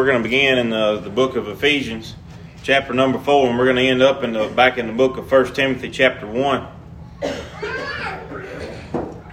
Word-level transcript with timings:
We're 0.00 0.06
going 0.06 0.22
to 0.22 0.22
begin 0.22 0.56
in 0.56 0.70
the, 0.70 0.96
the 0.96 1.10
book 1.10 1.36
of 1.36 1.46
Ephesians, 1.46 2.14
chapter 2.62 2.94
number 2.94 3.18
four, 3.18 3.50
and 3.50 3.58
we're 3.58 3.66
going 3.66 3.76
to 3.76 3.86
end 3.86 4.00
up 4.00 4.24
in 4.24 4.32
the 4.32 4.48
back 4.48 4.78
in 4.78 4.86
the 4.86 4.94
book 4.94 5.18
of 5.18 5.28
First 5.28 5.54
Timothy, 5.54 5.90
chapter 5.90 6.26
one. 6.26 6.66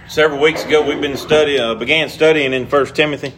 Several 0.08 0.38
weeks 0.42 0.66
ago, 0.66 0.86
we've 0.86 1.00
been 1.00 1.16
study 1.16 1.58
uh, 1.58 1.74
began 1.74 2.10
studying 2.10 2.52
in 2.52 2.66
First 2.66 2.94
Timothy, 2.94 3.32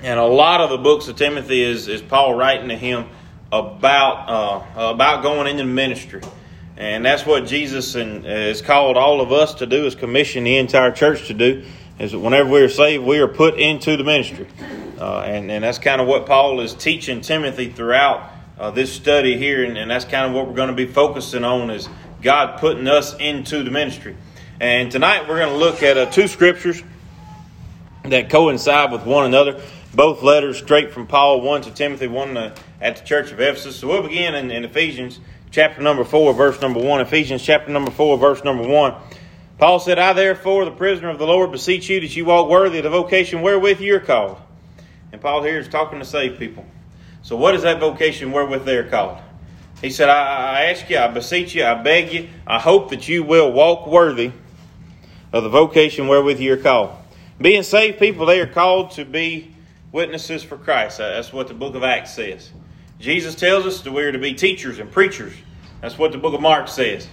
and 0.00 0.20
a 0.20 0.24
lot 0.24 0.60
of 0.60 0.70
the 0.70 0.78
books 0.78 1.08
of 1.08 1.16
Timothy 1.16 1.60
is 1.60 1.88
is 1.88 2.00
Paul 2.00 2.34
writing 2.34 2.68
to 2.68 2.76
him 2.76 3.06
about 3.50 4.28
uh, 4.76 4.90
about 4.92 5.24
going 5.24 5.48
into 5.48 5.64
ministry. 5.64 6.22
And 6.76 7.04
that's 7.04 7.26
what 7.26 7.46
Jesus 7.46 7.96
and, 7.96 8.24
has 8.24 8.62
called 8.62 8.96
all 8.96 9.20
of 9.20 9.32
us 9.32 9.54
to 9.54 9.66
do, 9.66 9.86
is 9.86 9.96
commission 9.96 10.44
the 10.44 10.56
entire 10.56 10.92
church 10.92 11.26
to 11.26 11.34
do, 11.34 11.64
is 11.98 12.12
that 12.12 12.20
whenever 12.20 12.48
we 12.48 12.60
are 12.60 12.68
saved, 12.68 13.02
we 13.02 13.18
are 13.18 13.26
put 13.26 13.58
into 13.58 13.96
the 13.96 14.04
ministry. 14.04 14.46
Uh, 14.98 15.20
and, 15.20 15.50
and 15.50 15.64
that's 15.64 15.78
kind 15.78 16.00
of 16.00 16.06
what 16.06 16.26
Paul 16.26 16.60
is 16.60 16.74
teaching 16.74 17.20
Timothy 17.20 17.70
throughout 17.70 18.30
uh, 18.58 18.70
this 18.70 18.92
study 18.92 19.36
here. 19.36 19.64
And, 19.64 19.76
and 19.76 19.90
that's 19.90 20.04
kind 20.04 20.26
of 20.26 20.32
what 20.32 20.46
we're 20.46 20.54
going 20.54 20.68
to 20.68 20.74
be 20.74 20.86
focusing 20.86 21.44
on 21.44 21.70
is 21.70 21.88
God 22.22 22.58
putting 22.58 22.86
us 22.86 23.14
into 23.18 23.62
the 23.62 23.70
ministry. 23.70 24.16
And 24.60 24.90
tonight 24.90 25.28
we're 25.28 25.38
going 25.38 25.52
to 25.52 25.58
look 25.58 25.82
at 25.82 25.98
uh, 25.98 26.06
two 26.06 26.28
scriptures 26.28 26.82
that 28.04 28.30
coincide 28.30 28.92
with 28.92 29.04
one 29.04 29.26
another. 29.26 29.60
Both 29.92 30.22
letters 30.22 30.58
straight 30.58 30.92
from 30.92 31.06
Paul, 31.06 31.40
one 31.40 31.62
to 31.62 31.70
Timothy, 31.70 32.06
one 32.06 32.36
uh, 32.36 32.54
at 32.80 32.96
the 32.96 33.04
church 33.04 33.32
of 33.32 33.40
Ephesus. 33.40 33.76
So 33.76 33.88
we'll 33.88 34.02
begin 34.02 34.34
in, 34.34 34.50
in 34.50 34.64
Ephesians 34.64 35.20
chapter 35.50 35.82
number 35.82 36.04
4, 36.04 36.34
verse 36.34 36.60
number 36.60 36.80
1. 36.80 37.00
Ephesians 37.00 37.42
chapter 37.42 37.70
number 37.70 37.90
4, 37.90 38.18
verse 38.18 38.42
number 38.44 38.66
1. 38.66 38.94
Paul 39.58 39.78
said, 39.78 39.98
I 39.98 40.12
therefore, 40.12 40.64
the 40.64 40.72
prisoner 40.72 41.10
of 41.10 41.18
the 41.18 41.26
Lord, 41.26 41.52
beseech 41.52 41.88
you 41.88 42.00
that 42.00 42.16
you 42.16 42.24
walk 42.24 42.48
worthy 42.48 42.78
of 42.78 42.84
the 42.84 42.90
vocation 42.90 43.40
wherewith 43.40 43.80
you 43.80 43.96
are 43.96 44.00
called. 44.00 44.38
And 45.14 45.22
Paul 45.22 45.44
here 45.44 45.60
is 45.60 45.68
talking 45.68 46.00
to 46.00 46.04
save 46.04 46.40
people. 46.40 46.66
So 47.22 47.36
what 47.36 47.54
is 47.54 47.62
that 47.62 47.78
vocation 47.78 48.32
wherewith 48.32 48.64
they 48.64 48.76
are 48.76 48.90
called? 48.90 49.18
He 49.80 49.90
said, 49.90 50.08
I, 50.08 50.58
I 50.58 50.64
ask 50.72 50.90
you, 50.90 50.98
I 50.98 51.06
beseech 51.06 51.54
you, 51.54 51.64
I 51.64 51.80
beg 51.80 52.12
you, 52.12 52.28
I 52.44 52.58
hope 52.58 52.90
that 52.90 53.06
you 53.06 53.22
will 53.22 53.52
walk 53.52 53.86
worthy 53.86 54.32
of 55.32 55.44
the 55.44 55.48
vocation 55.48 56.08
wherewith 56.08 56.40
you 56.40 56.54
are 56.54 56.56
called. 56.56 56.96
Being 57.40 57.62
saved 57.62 58.00
people, 58.00 58.26
they 58.26 58.40
are 58.40 58.46
called 58.48 58.90
to 58.92 59.04
be 59.04 59.54
witnesses 59.92 60.42
for 60.42 60.58
Christ. 60.58 60.98
That's 60.98 61.32
what 61.32 61.46
the 61.46 61.54
book 61.54 61.76
of 61.76 61.84
Acts 61.84 62.12
says. 62.12 62.50
Jesus 62.98 63.36
tells 63.36 63.66
us 63.66 63.82
that 63.82 63.92
we 63.92 64.02
are 64.02 64.10
to 64.10 64.18
be 64.18 64.34
teachers 64.34 64.80
and 64.80 64.90
preachers. 64.90 65.32
That's 65.80 65.96
what 65.96 66.10
the 66.10 66.18
book 66.18 66.34
of 66.34 66.40
Mark 66.40 66.66
says. 66.66 67.06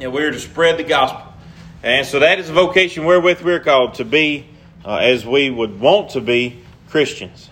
And 0.00 0.12
we 0.12 0.22
are 0.22 0.30
to 0.30 0.38
spread 0.38 0.76
the 0.76 0.84
gospel. 0.84 1.34
And 1.82 2.06
so 2.06 2.20
that 2.20 2.38
is 2.38 2.46
the 2.46 2.52
vocation 2.52 3.04
wherewith 3.06 3.42
we're 3.42 3.58
called 3.58 3.94
to 3.94 4.04
be 4.04 4.46
uh, 4.84 4.98
as 4.98 5.26
we 5.26 5.50
would 5.50 5.80
want 5.80 6.10
to 6.10 6.20
be 6.20 6.62
Christians. 6.88 7.50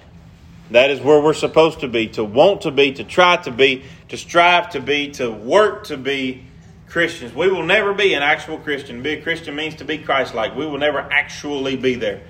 That 0.70 0.90
is 0.90 1.00
where 1.00 1.20
we're 1.20 1.34
supposed 1.34 1.80
to 1.80 1.88
be, 1.88 2.08
to 2.08 2.24
want 2.24 2.62
to 2.62 2.70
be, 2.70 2.92
to 2.92 3.04
try 3.04 3.36
to 3.36 3.50
be, 3.50 3.84
to 4.08 4.16
strive 4.16 4.70
to 4.70 4.80
be, 4.80 5.10
to 5.12 5.30
work 5.30 5.84
to 5.84 5.96
be 5.96 6.44
Christians. 6.88 7.34
We 7.34 7.48
will 7.48 7.64
never 7.64 7.92
be 7.92 8.14
an 8.14 8.22
actual 8.22 8.58
Christian. 8.58 9.02
Be 9.02 9.14
a 9.14 9.22
Christian 9.22 9.54
means 9.54 9.74
to 9.76 9.84
be 9.84 9.98
Christ-like. 9.98 10.56
We 10.56 10.66
will 10.66 10.78
never 10.78 11.00
actually 11.00 11.76
be 11.76 11.96
there, 11.96 12.22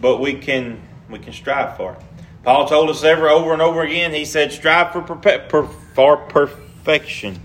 but 0.00 0.18
we 0.18 0.34
can 0.34 0.80
we 1.10 1.18
can 1.18 1.32
strive 1.32 1.76
for 1.76 1.92
it. 1.92 1.98
Paul 2.42 2.66
told 2.66 2.88
us 2.88 3.04
ever 3.04 3.28
over 3.28 3.52
and 3.52 3.60
over 3.60 3.82
again, 3.82 4.12
he 4.12 4.24
said, 4.24 4.50
strive 4.50 4.92
for, 4.92 5.02
per- 5.02 5.68
for 5.94 6.16
perfection. 6.16 7.38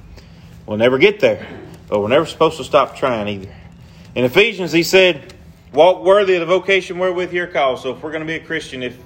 We'll 0.66 0.78
never 0.78 0.98
get 0.98 1.20
there, 1.20 1.45
but 1.88 2.00
we're 2.00 2.08
never 2.08 2.26
supposed 2.26 2.58
to 2.58 2.64
stop 2.64 2.95
trying 2.95 3.28
either. 3.28 3.54
In 4.16 4.23
Ephesians, 4.23 4.72
he 4.72 4.84
said, 4.84 5.34
walk 5.73 6.04
worthy 6.04 6.36
of 6.36 6.42
the 6.42 6.46
vocation 6.46 6.98
wherewith 6.98 7.34
you're 7.34 7.48
called. 7.48 7.80
So 7.80 7.92
if 7.92 8.02
we're 8.02 8.12
going 8.12 8.22
to 8.22 8.28
be 8.28 8.36
a 8.36 8.46
Christian, 8.46 8.84
if, 8.84 8.98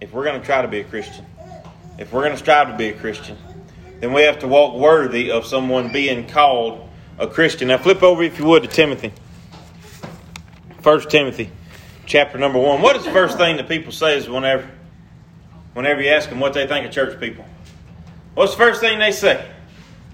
if 0.00 0.12
we're 0.12 0.24
going 0.24 0.40
to 0.40 0.44
try 0.44 0.62
to 0.62 0.68
be 0.68 0.80
a 0.80 0.84
Christian, 0.84 1.24
if 1.98 2.12
we're 2.12 2.22
going 2.22 2.32
to 2.32 2.38
strive 2.38 2.68
to 2.68 2.76
be 2.76 2.88
a 2.88 2.92
Christian, 2.92 3.36
then 4.00 4.12
we 4.12 4.22
have 4.22 4.40
to 4.40 4.48
walk 4.48 4.74
worthy 4.74 5.30
of 5.30 5.46
someone 5.46 5.92
being 5.92 6.26
called 6.26 6.88
a 7.18 7.26
Christian. 7.26 7.68
Now 7.68 7.78
flip 7.78 8.02
over, 8.02 8.22
if 8.22 8.38
you 8.38 8.44
would, 8.46 8.62
to 8.62 8.68
Timothy. 8.68 9.12
First 10.80 11.10
Timothy 11.10 11.50
chapter 12.06 12.38
number 12.38 12.58
one. 12.58 12.82
What 12.82 12.96
is 12.96 13.04
the 13.04 13.12
first 13.12 13.38
thing 13.38 13.56
that 13.58 13.68
people 13.68 13.92
say 13.92 14.16
is 14.16 14.28
whenever, 14.28 14.68
whenever 15.74 16.02
you 16.02 16.10
ask 16.10 16.28
them 16.28 16.40
what 16.40 16.52
they 16.52 16.66
think 16.66 16.84
of 16.84 16.92
church 16.92 17.20
people? 17.20 17.44
What's 18.34 18.52
the 18.52 18.58
first 18.58 18.80
thing 18.80 18.98
they 18.98 19.12
say? 19.12 19.48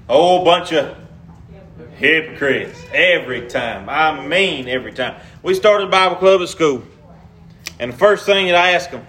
A 0.08 0.12
whole 0.12 0.44
bunch 0.44 0.72
of 0.72 0.96
hypocrites 1.98 2.80
every 2.92 3.48
time. 3.48 3.88
I 3.88 4.24
mean, 4.26 4.68
every 4.68 4.92
time. 4.92 5.20
We 5.42 5.54
started 5.54 5.90
Bible 5.90 6.16
club 6.16 6.40
at 6.40 6.48
school, 6.48 6.82
and 7.78 7.92
the 7.92 7.96
first 7.96 8.24
thing 8.24 8.46
that 8.46 8.54
I 8.54 8.70
asked 8.72 8.92
them, 8.92 9.06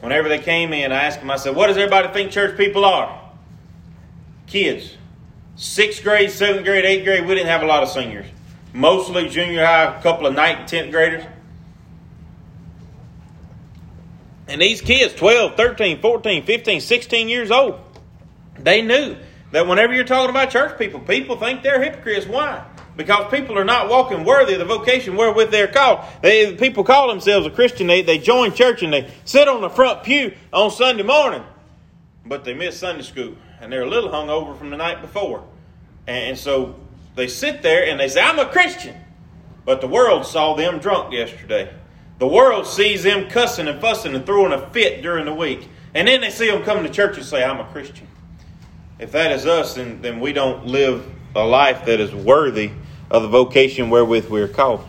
whenever 0.00 0.28
they 0.28 0.38
came 0.38 0.72
in, 0.72 0.92
I 0.92 1.04
asked 1.04 1.20
them, 1.20 1.30
I 1.30 1.36
said, 1.36 1.54
"What 1.54 1.66
does 1.66 1.76
everybody 1.76 2.08
think 2.08 2.30
church 2.30 2.56
people 2.56 2.84
are?" 2.84 3.20
Kids, 4.46 4.96
sixth 5.56 6.02
grade, 6.02 6.30
seventh 6.30 6.64
grade, 6.64 6.84
eighth 6.84 7.04
grade. 7.04 7.26
We 7.26 7.34
didn't 7.34 7.48
have 7.48 7.62
a 7.62 7.66
lot 7.66 7.82
of 7.82 7.88
seniors. 7.88 8.26
Mostly 8.72 9.28
junior 9.28 9.64
high, 9.64 9.98
a 9.98 10.02
couple 10.02 10.26
of 10.26 10.34
ninth 10.34 10.60
and 10.60 10.68
tenth 10.68 10.90
graders. 10.92 11.24
And 14.46 14.60
these 14.60 14.80
kids, 14.80 15.14
12, 15.14 15.56
13, 15.56 16.00
14, 16.00 16.44
15, 16.44 16.80
16 16.80 17.28
years 17.28 17.50
old, 17.52 17.78
they 18.58 18.82
knew 18.82 19.16
that 19.52 19.66
whenever 19.66 19.92
you're 19.92 20.04
talking 20.04 20.30
about 20.30 20.50
church 20.50 20.78
people, 20.78 21.00
people 21.00 21.36
think 21.36 21.62
they're 21.62 21.82
hypocrites. 21.82 22.26
Why? 22.26 22.64
Because 22.96 23.30
people 23.30 23.58
are 23.58 23.64
not 23.64 23.88
walking 23.88 24.24
worthy 24.24 24.54
of 24.54 24.58
the 24.58 24.64
vocation 24.64 25.16
wherewith 25.16 25.50
they're 25.50 25.68
called. 25.68 26.04
They, 26.22 26.54
people 26.56 26.84
call 26.84 27.08
themselves 27.08 27.46
a 27.46 27.50
Christian. 27.50 27.86
They, 27.86 28.02
they 28.02 28.18
join 28.18 28.52
church 28.52 28.82
and 28.82 28.92
they 28.92 29.10
sit 29.24 29.48
on 29.48 29.60
the 29.60 29.70
front 29.70 30.02
pew 30.04 30.34
on 30.52 30.70
Sunday 30.70 31.02
morning, 31.02 31.42
but 32.26 32.44
they 32.44 32.54
miss 32.54 32.78
Sunday 32.78 33.02
school 33.02 33.34
and 33.60 33.72
they're 33.72 33.82
a 33.82 33.88
little 33.88 34.10
hungover 34.10 34.56
from 34.58 34.70
the 34.70 34.76
night 34.76 35.00
before. 35.00 35.44
And, 36.06 36.30
and 36.30 36.38
so 36.38 36.76
they 37.14 37.26
sit 37.26 37.62
there 37.62 37.86
and 37.86 37.98
they 37.98 38.08
say, 38.08 38.20
I'm 38.22 38.38
a 38.38 38.46
Christian. 38.46 38.96
But 39.64 39.80
the 39.80 39.86
world 39.86 40.26
saw 40.26 40.54
them 40.54 40.78
drunk 40.78 41.12
yesterday. 41.12 41.72
The 42.18 42.26
world 42.26 42.66
sees 42.66 43.02
them 43.02 43.28
cussing 43.28 43.66
and 43.66 43.80
fussing 43.80 44.14
and 44.14 44.26
throwing 44.26 44.52
a 44.52 44.70
fit 44.70 45.02
during 45.02 45.24
the 45.24 45.34
week. 45.34 45.68
And 45.94 46.06
then 46.06 46.20
they 46.20 46.30
see 46.30 46.50
them 46.50 46.62
come 46.62 46.82
to 46.82 46.90
church 46.90 47.16
and 47.16 47.26
say, 47.26 47.42
I'm 47.42 47.60
a 47.60 47.64
Christian. 47.64 48.06
If 49.00 49.12
that 49.12 49.32
is 49.32 49.46
us, 49.46 49.74
then, 49.74 50.02
then 50.02 50.20
we 50.20 50.34
don't 50.34 50.66
live 50.66 51.06
a 51.34 51.44
life 51.44 51.86
that 51.86 52.00
is 52.00 52.14
worthy 52.14 52.70
of 53.10 53.22
the 53.22 53.28
vocation 53.28 53.88
wherewith 53.88 54.28
we 54.28 54.42
are 54.42 54.48
called. 54.48 54.86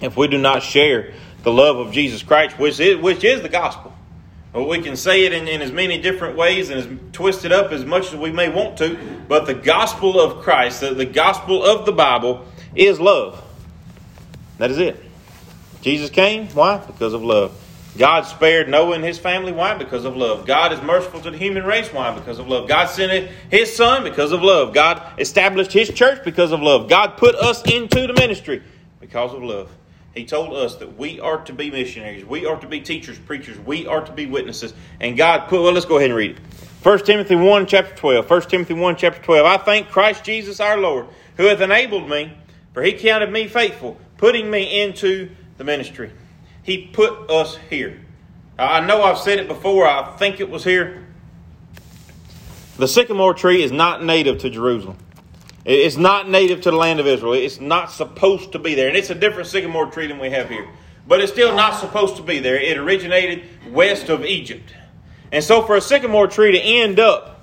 If 0.00 0.16
we 0.16 0.26
do 0.26 0.38
not 0.38 0.62
share 0.64 1.14
the 1.44 1.52
love 1.52 1.78
of 1.78 1.92
Jesus 1.92 2.22
Christ, 2.22 2.58
which 2.58 2.80
is, 2.80 3.00
which 3.00 3.22
is 3.22 3.40
the 3.40 3.48
gospel, 3.48 3.92
well, 4.52 4.68
we 4.68 4.82
can 4.82 4.96
say 4.96 5.24
it 5.24 5.32
in, 5.32 5.46
in 5.46 5.62
as 5.62 5.70
many 5.70 5.98
different 5.98 6.36
ways 6.36 6.68
and 6.68 6.80
as 6.80 6.88
twisted 7.12 7.52
up 7.52 7.70
as 7.70 7.84
much 7.84 8.12
as 8.12 8.16
we 8.16 8.32
may 8.32 8.48
want 8.48 8.76
to, 8.78 8.98
but 9.28 9.46
the 9.46 9.54
gospel 9.54 10.20
of 10.20 10.42
Christ, 10.42 10.80
the, 10.80 10.92
the 10.92 11.06
gospel 11.06 11.64
of 11.64 11.86
the 11.86 11.92
Bible, 11.92 12.44
is 12.74 13.00
love. 13.00 13.42
That 14.58 14.70
is 14.70 14.78
it. 14.78 15.02
Jesus 15.80 16.10
came. 16.10 16.48
Why? 16.48 16.78
Because 16.78 17.14
of 17.14 17.22
love. 17.22 17.58
God 17.96 18.22
spared 18.22 18.68
Noah 18.70 18.94
and 18.94 19.04
his 19.04 19.18
family. 19.18 19.52
Why? 19.52 19.74
Because 19.74 20.04
of 20.04 20.16
love. 20.16 20.46
God 20.46 20.72
is 20.72 20.80
merciful 20.80 21.20
to 21.20 21.30
the 21.30 21.36
human 21.36 21.64
race. 21.64 21.92
Why? 21.92 22.14
Because 22.14 22.38
of 22.38 22.48
love. 22.48 22.66
God 22.66 22.86
sent 22.86 23.30
his 23.50 23.74
son 23.74 24.02
because 24.02 24.32
of 24.32 24.42
love. 24.42 24.72
God 24.72 25.02
established 25.18 25.72
his 25.72 25.90
church 25.90 26.24
because 26.24 26.52
of 26.52 26.62
love. 26.62 26.88
God 26.88 27.18
put 27.18 27.34
us 27.34 27.62
into 27.70 28.06
the 28.06 28.14
ministry 28.14 28.62
because 28.98 29.34
of 29.34 29.42
love. 29.42 29.70
He 30.14 30.24
told 30.24 30.54
us 30.54 30.76
that 30.76 30.96
we 30.98 31.20
are 31.20 31.42
to 31.44 31.52
be 31.52 31.70
missionaries. 31.70 32.24
We 32.24 32.46
are 32.46 32.58
to 32.60 32.66
be 32.66 32.80
teachers, 32.80 33.18
preachers. 33.18 33.58
We 33.58 33.86
are 33.86 34.04
to 34.04 34.12
be 34.12 34.26
witnesses. 34.26 34.72
And 35.00 35.16
God 35.16 35.48
put, 35.48 35.62
well, 35.62 35.72
let's 35.72 35.86
go 35.86 35.98
ahead 35.98 36.10
and 36.10 36.16
read 36.16 36.32
it. 36.32 36.38
1 36.82 37.04
Timothy 37.04 37.36
1, 37.36 37.66
chapter 37.66 37.94
12. 37.94 38.28
1 38.28 38.42
Timothy 38.42 38.74
1, 38.74 38.96
chapter 38.96 39.22
12. 39.22 39.46
I 39.46 39.56
thank 39.58 39.88
Christ 39.88 40.24
Jesus 40.24 40.60
our 40.60 40.78
Lord, 40.78 41.06
who 41.36 41.44
hath 41.44 41.60
enabled 41.60 42.08
me, 42.08 42.32
for 42.72 42.82
he 42.82 42.92
counted 42.92 43.30
me 43.30 43.46
faithful, 43.48 43.98
putting 44.16 44.50
me 44.50 44.82
into 44.82 45.30
the 45.58 45.64
ministry. 45.64 46.10
He 46.62 46.86
put 46.86 47.30
us 47.30 47.56
here. 47.70 48.00
I 48.58 48.80
know 48.80 49.02
I've 49.02 49.18
said 49.18 49.38
it 49.38 49.48
before, 49.48 49.86
I 49.86 50.16
think 50.16 50.40
it 50.40 50.48
was 50.48 50.64
here. 50.64 51.06
The 52.76 52.88
sycamore 52.88 53.34
tree 53.34 53.62
is 53.62 53.72
not 53.72 54.04
native 54.04 54.38
to 54.38 54.50
Jerusalem. 54.50 54.96
It's 55.64 55.96
not 55.96 56.28
native 56.28 56.62
to 56.62 56.70
the 56.70 56.76
land 56.76 56.98
of 57.00 57.06
Israel. 57.06 57.34
It's 57.34 57.60
not 57.60 57.92
supposed 57.92 58.52
to 58.52 58.58
be 58.58 58.74
there. 58.74 58.88
And 58.88 58.96
it's 58.96 59.10
a 59.10 59.14
different 59.14 59.48
sycamore 59.48 59.86
tree 59.86 60.08
than 60.08 60.18
we 60.18 60.30
have 60.30 60.48
here. 60.48 60.66
But 61.06 61.20
it's 61.20 61.32
still 61.32 61.54
not 61.54 61.78
supposed 61.78 62.16
to 62.16 62.22
be 62.22 62.38
there. 62.40 62.56
It 62.56 62.76
originated 62.76 63.44
west 63.70 64.08
of 64.08 64.24
Egypt. 64.24 64.74
And 65.30 65.42
so 65.42 65.62
for 65.62 65.76
a 65.76 65.80
sycamore 65.80 66.26
tree 66.26 66.52
to 66.52 66.58
end 66.58 66.98
up 66.98 67.40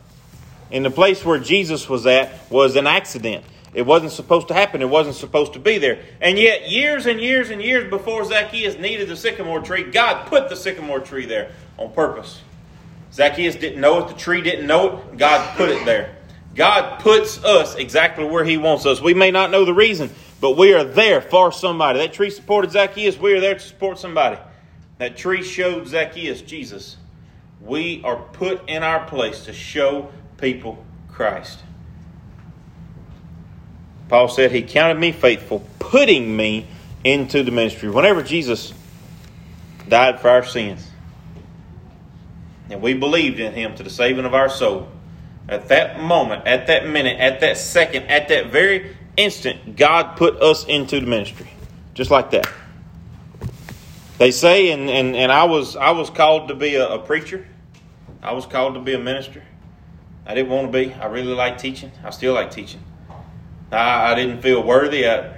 in 0.71 0.83
the 0.83 0.91
place 0.91 1.23
where 1.23 1.39
Jesus 1.39 1.87
was 1.87 2.05
at 2.05 2.49
was 2.51 2.75
an 2.75 2.87
accident. 2.87 3.45
It 3.73 3.85
wasn't 3.85 4.11
supposed 4.11 4.47
to 4.47 4.53
happen. 4.53 4.81
It 4.81 4.89
wasn't 4.89 5.15
supposed 5.15 5.53
to 5.53 5.59
be 5.59 5.77
there. 5.77 6.03
And 6.21 6.37
yet, 6.37 6.69
years 6.69 7.05
and 7.05 7.19
years 7.19 7.49
and 7.49 7.61
years 7.61 7.89
before 7.89 8.25
Zacchaeus 8.25 8.77
needed 8.77 9.09
the 9.09 9.15
sycamore 9.15 9.61
tree, 9.61 9.83
God 9.83 10.27
put 10.27 10.49
the 10.49 10.55
sycamore 10.55 10.99
tree 10.99 11.25
there 11.25 11.51
on 11.77 11.91
purpose. 11.91 12.41
Zacchaeus 13.13 13.55
didn't 13.55 13.81
know 13.81 13.99
it. 13.99 14.07
The 14.07 14.15
tree 14.15 14.41
didn't 14.41 14.67
know 14.67 14.97
it. 14.97 15.17
God 15.17 15.55
put 15.55 15.69
it 15.69 15.85
there. 15.85 16.15
God 16.55 16.99
puts 16.99 17.43
us 17.43 17.75
exactly 17.75 18.25
where 18.25 18.43
He 18.43 18.57
wants 18.57 18.85
us. 18.85 19.01
We 19.01 19.13
may 19.13 19.31
not 19.31 19.51
know 19.51 19.65
the 19.65 19.73
reason, 19.73 20.09
but 20.41 20.57
we 20.57 20.73
are 20.73 20.83
there 20.83 21.21
for 21.21 21.51
somebody. 21.51 21.99
That 21.99 22.13
tree 22.13 22.29
supported 22.31 22.71
Zacchaeus. 22.71 23.17
We 23.17 23.33
are 23.33 23.39
there 23.39 23.53
to 23.53 23.59
support 23.59 23.99
somebody. 23.99 24.37
That 24.97 25.15
tree 25.15 25.43
showed 25.43 25.87
Zacchaeus 25.87 26.41
Jesus. 26.41 26.97
We 27.61 28.01
are 28.03 28.17
put 28.17 28.67
in 28.67 28.83
our 28.83 29.05
place 29.05 29.45
to 29.45 29.53
show 29.53 30.09
people 30.37 30.83
Christ. 31.07 31.59
Paul 34.09 34.27
said 34.27 34.51
he 34.51 34.63
counted 34.63 34.99
me 34.99 35.11
faithful, 35.11 35.65
putting 35.77 36.35
me 36.35 36.67
into 37.03 37.43
the 37.43 37.51
ministry. 37.51 37.89
Whenever 37.89 38.23
Jesus 38.23 38.73
died 39.87 40.19
for 40.19 40.29
our 40.29 40.43
sins, 40.43 40.85
and 42.69 42.81
we 42.81 42.95
believed 42.95 43.39
in 43.39 43.53
him 43.53 43.75
to 43.75 43.83
the 43.83 43.89
saving 43.89 44.25
of 44.25 44.33
our 44.33 44.49
soul, 44.49 44.89
at 45.47 45.69
that 45.69 45.99
moment, 45.99 46.45
at 46.47 46.67
that 46.67 46.87
minute, 46.87 47.19
at 47.19 47.39
that 47.39 47.57
second, 47.57 48.03
at 48.07 48.27
that 48.29 48.47
very 48.47 48.95
instant, 49.15 49.75
God 49.75 50.17
put 50.17 50.41
us 50.41 50.65
into 50.65 50.99
the 50.99 51.05
ministry. 51.05 51.49
Just 51.93 52.11
like 52.11 52.31
that. 52.31 52.47
They 54.17 54.31
say, 54.31 54.71
and, 54.71 54.89
and, 54.89 55.15
and 55.15 55.31
I 55.31 55.45
was 55.45 55.75
I 55.75 55.91
was 55.91 56.09
called 56.09 56.49
to 56.49 56.55
be 56.55 56.75
a, 56.75 56.87
a 56.87 56.99
preacher. 56.99 57.47
I 58.21 58.33
was 58.33 58.45
called 58.45 58.73
to 58.73 58.79
be 58.79 58.93
a 58.93 58.99
minister. 58.99 59.43
I 60.25 60.35
didn't 60.35 60.51
want 60.51 60.71
to 60.71 60.77
be. 60.77 60.93
I 60.93 61.05
really 61.05 61.33
like 61.33 61.57
teaching. 61.57 61.91
I 62.03 62.09
still 62.11 62.33
like 62.33 62.51
teaching. 62.51 62.81
I, 63.71 64.11
I 64.11 64.15
didn't 64.15 64.41
feel 64.41 64.63
worthy. 64.63 65.07
I 65.07 65.33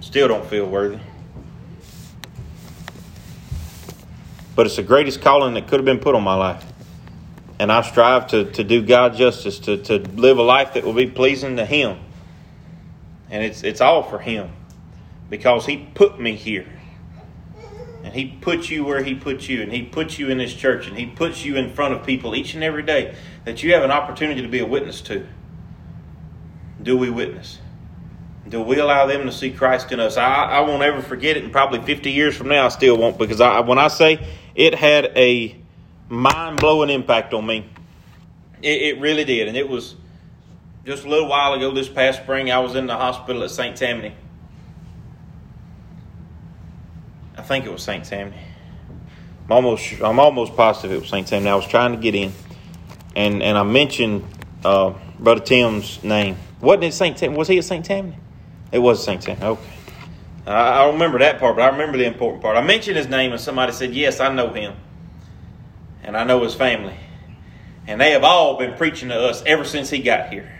still 0.00 0.28
don't 0.28 0.46
feel 0.46 0.66
worthy. 0.66 0.98
But 4.54 4.66
it's 4.66 4.76
the 4.76 4.82
greatest 4.82 5.20
calling 5.20 5.54
that 5.54 5.68
could 5.68 5.80
have 5.80 5.84
been 5.84 5.98
put 5.98 6.14
on 6.14 6.22
my 6.22 6.34
life. 6.34 6.64
And 7.58 7.72
I 7.72 7.82
strive 7.82 8.28
to, 8.28 8.50
to 8.52 8.64
do 8.64 8.82
God 8.82 9.14
justice, 9.14 9.58
to, 9.60 9.76
to 9.84 9.98
live 9.98 10.38
a 10.38 10.42
life 10.42 10.74
that 10.74 10.84
will 10.84 10.92
be 10.92 11.06
pleasing 11.06 11.56
to 11.56 11.64
Him. 11.64 11.98
And 13.30 13.42
it's, 13.42 13.62
it's 13.62 13.80
all 13.80 14.02
for 14.02 14.18
Him 14.18 14.50
because 15.30 15.66
He 15.66 15.88
put 15.94 16.20
me 16.20 16.36
here. 16.36 16.66
And 18.04 18.14
He 18.14 18.26
put 18.40 18.70
you 18.70 18.84
where 18.84 19.02
He 19.02 19.14
put 19.14 19.48
you, 19.48 19.62
and 19.62 19.72
He 19.72 19.82
puts 19.82 20.18
you 20.18 20.28
in 20.28 20.38
this 20.38 20.54
church, 20.54 20.86
and 20.86 20.96
He 20.96 21.06
puts 21.06 21.44
you 21.44 21.56
in 21.56 21.72
front 21.72 21.94
of 21.94 22.06
people 22.06 22.34
each 22.34 22.54
and 22.54 22.62
every 22.62 22.82
day 22.82 23.14
that 23.44 23.62
you 23.62 23.72
have 23.72 23.82
an 23.82 23.90
opportunity 23.90 24.42
to 24.42 24.48
be 24.48 24.60
a 24.60 24.66
witness 24.66 25.00
to. 25.02 25.26
Do 26.86 26.96
we 26.96 27.10
witness? 27.10 27.58
Do 28.48 28.62
we 28.62 28.78
allow 28.78 29.06
them 29.06 29.26
to 29.26 29.32
see 29.32 29.50
Christ 29.50 29.90
in 29.90 29.98
us? 29.98 30.16
I, 30.16 30.44
I 30.44 30.60
won't 30.60 30.84
ever 30.84 31.02
forget 31.02 31.36
it, 31.36 31.42
and 31.42 31.50
probably 31.50 31.82
50 31.82 32.12
years 32.12 32.36
from 32.36 32.46
now, 32.46 32.64
I 32.64 32.68
still 32.68 32.96
won't, 32.96 33.18
because 33.18 33.40
I, 33.40 33.58
when 33.58 33.76
I 33.76 33.88
say 33.88 34.24
it 34.54 34.72
had 34.72 35.06
a 35.16 35.56
mind 36.08 36.60
blowing 36.60 36.88
impact 36.88 37.34
on 37.34 37.44
me, 37.44 37.68
it, 38.62 38.82
it 38.82 39.00
really 39.00 39.24
did. 39.24 39.48
And 39.48 39.56
it 39.56 39.68
was 39.68 39.96
just 40.84 41.04
a 41.04 41.08
little 41.08 41.28
while 41.28 41.54
ago 41.54 41.74
this 41.74 41.88
past 41.88 42.22
spring, 42.22 42.52
I 42.52 42.60
was 42.60 42.76
in 42.76 42.86
the 42.86 42.94
hospital 42.94 43.42
at 43.42 43.50
St. 43.50 43.76
Tammany. 43.76 44.14
I 47.36 47.42
think 47.42 47.64
it 47.64 47.72
was 47.72 47.82
St. 47.82 48.04
Tammany. 48.04 48.38
I'm 49.46 49.52
almost, 49.52 50.00
I'm 50.00 50.20
almost 50.20 50.54
positive 50.54 50.92
it 50.92 51.00
was 51.00 51.10
St. 51.10 51.26
Tammany. 51.26 51.50
I 51.50 51.56
was 51.56 51.66
trying 51.66 51.96
to 51.96 51.98
get 51.98 52.14
in, 52.14 52.32
and, 53.16 53.42
and 53.42 53.58
I 53.58 53.64
mentioned 53.64 54.24
uh, 54.64 54.94
Brother 55.18 55.40
Tim's 55.40 56.04
name. 56.04 56.36
Wasn't 56.60 56.84
it 56.84 56.94
St. 56.94 57.16
Tammany? 57.16 57.38
Was 57.38 57.48
he 57.48 57.58
at 57.58 57.64
St. 57.64 57.84
Tammany? 57.84 58.16
It 58.72 58.78
was 58.78 59.04
St. 59.04 59.20
Tammany. 59.20 59.46
Okay. 59.46 59.72
I, 60.46 60.84
I 60.84 60.86
remember 60.88 61.18
that 61.18 61.38
part, 61.38 61.56
but 61.56 61.62
I 61.62 61.68
remember 61.68 61.98
the 61.98 62.06
important 62.06 62.42
part. 62.42 62.56
I 62.56 62.62
mentioned 62.62 62.96
his 62.96 63.08
name, 63.08 63.32
and 63.32 63.40
somebody 63.40 63.72
said, 63.72 63.94
Yes, 63.94 64.20
I 64.20 64.32
know 64.32 64.52
him. 64.52 64.74
And 66.02 66.16
I 66.16 66.24
know 66.24 66.42
his 66.42 66.54
family. 66.54 66.96
And 67.86 68.00
they 68.00 68.12
have 68.12 68.24
all 68.24 68.58
been 68.58 68.74
preaching 68.74 69.08
to 69.10 69.20
us 69.20 69.42
ever 69.44 69.64
since 69.64 69.90
he 69.90 69.98
got 70.00 70.32
here. 70.32 70.52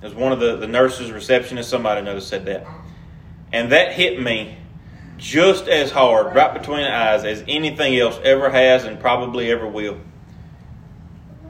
It 0.00 0.04
was 0.04 0.14
one 0.14 0.32
of 0.32 0.40
the, 0.40 0.56
the 0.56 0.66
nurses, 0.66 1.10
receptionists, 1.10 1.64
somebody 1.64 2.02
knows 2.02 2.26
said 2.26 2.46
that. 2.46 2.66
And 3.52 3.72
that 3.72 3.92
hit 3.92 4.20
me 4.20 4.58
just 5.16 5.68
as 5.68 5.90
hard, 5.90 6.34
right 6.34 6.52
between 6.52 6.80
the 6.80 6.92
eyes, 6.92 7.24
as 7.24 7.44
anything 7.46 7.96
else 7.96 8.18
ever 8.24 8.50
has 8.50 8.84
and 8.84 8.98
probably 8.98 9.50
ever 9.50 9.66
will. 9.66 9.98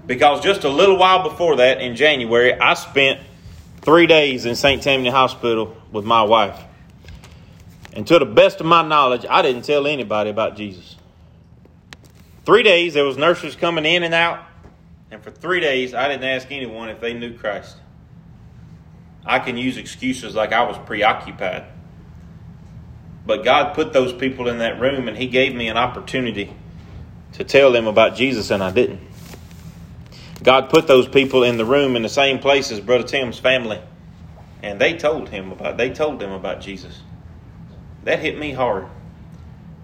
Because 0.06 0.42
just 0.42 0.64
a 0.64 0.68
little 0.68 0.98
while 0.98 1.22
before 1.22 1.56
that, 1.56 1.80
in 1.80 1.96
January, 1.96 2.52
I 2.52 2.74
spent 2.74 3.20
three 3.82 4.06
days 4.06 4.46
in 4.46 4.54
St. 4.56 4.82
Tammany 4.82 5.10
Hospital 5.10 5.76
with 5.90 6.04
my 6.04 6.22
wife. 6.22 6.58
And 7.92 8.06
to 8.06 8.18
the 8.18 8.24
best 8.24 8.60
of 8.60 8.66
my 8.66 8.82
knowledge, 8.82 9.26
I 9.28 9.42
didn't 9.42 9.62
tell 9.62 9.86
anybody 9.86 10.30
about 10.30 10.56
Jesus. 10.56 10.96
Three 12.44 12.62
days, 12.62 12.94
there 12.94 13.04
was 13.04 13.18
nurses 13.18 13.54
coming 13.54 13.84
in 13.84 14.02
and 14.02 14.14
out. 14.14 14.44
And 15.10 15.22
for 15.22 15.30
three 15.30 15.60
days, 15.60 15.92
I 15.92 16.08
didn't 16.08 16.24
ask 16.24 16.50
anyone 16.50 16.88
if 16.88 17.00
they 17.00 17.12
knew 17.12 17.36
Christ. 17.36 17.76
I 19.26 19.38
can 19.40 19.56
use 19.56 19.76
excuses 19.76 20.34
like 20.34 20.52
I 20.52 20.64
was 20.64 20.78
preoccupied. 20.78 21.64
But 23.26 23.44
God 23.44 23.74
put 23.74 23.92
those 23.92 24.12
people 24.12 24.48
in 24.48 24.58
that 24.58 24.80
room 24.80 25.06
and 25.06 25.16
He 25.16 25.26
gave 25.26 25.54
me 25.54 25.68
an 25.68 25.76
opportunity 25.76 26.54
to 27.34 27.44
tell 27.44 27.72
them 27.72 27.86
about 27.86 28.16
Jesus, 28.16 28.50
and 28.50 28.62
I 28.62 28.70
didn't. 28.70 29.00
God 30.42 30.70
put 30.70 30.86
those 30.86 31.06
people 31.06 31.44
in 31.44 31.56
the 31.56 31.64
room 31.64 31.96
in 31.96 32.02
the 32.02 32.08
same 32.08 32.38
place 32.38 32.72
as 32.72 32.80
Brother 32.80 33.04
Tim's 33.04 33.38
family, 33.38 33.80
and 34.62 34.80
they 34.80 34.96
told 34.96 35.28
him 35.28 35.52
about 35.52 35.76
they 35.76 35.90
told 35.90 36.18
them 36.18 36.32
about 36.32 36.60
Jesus. 36.60 37.00
That 38.04 38.18
hit 38.18 38.36
me 38.38 38.52
hard 38.52 38.86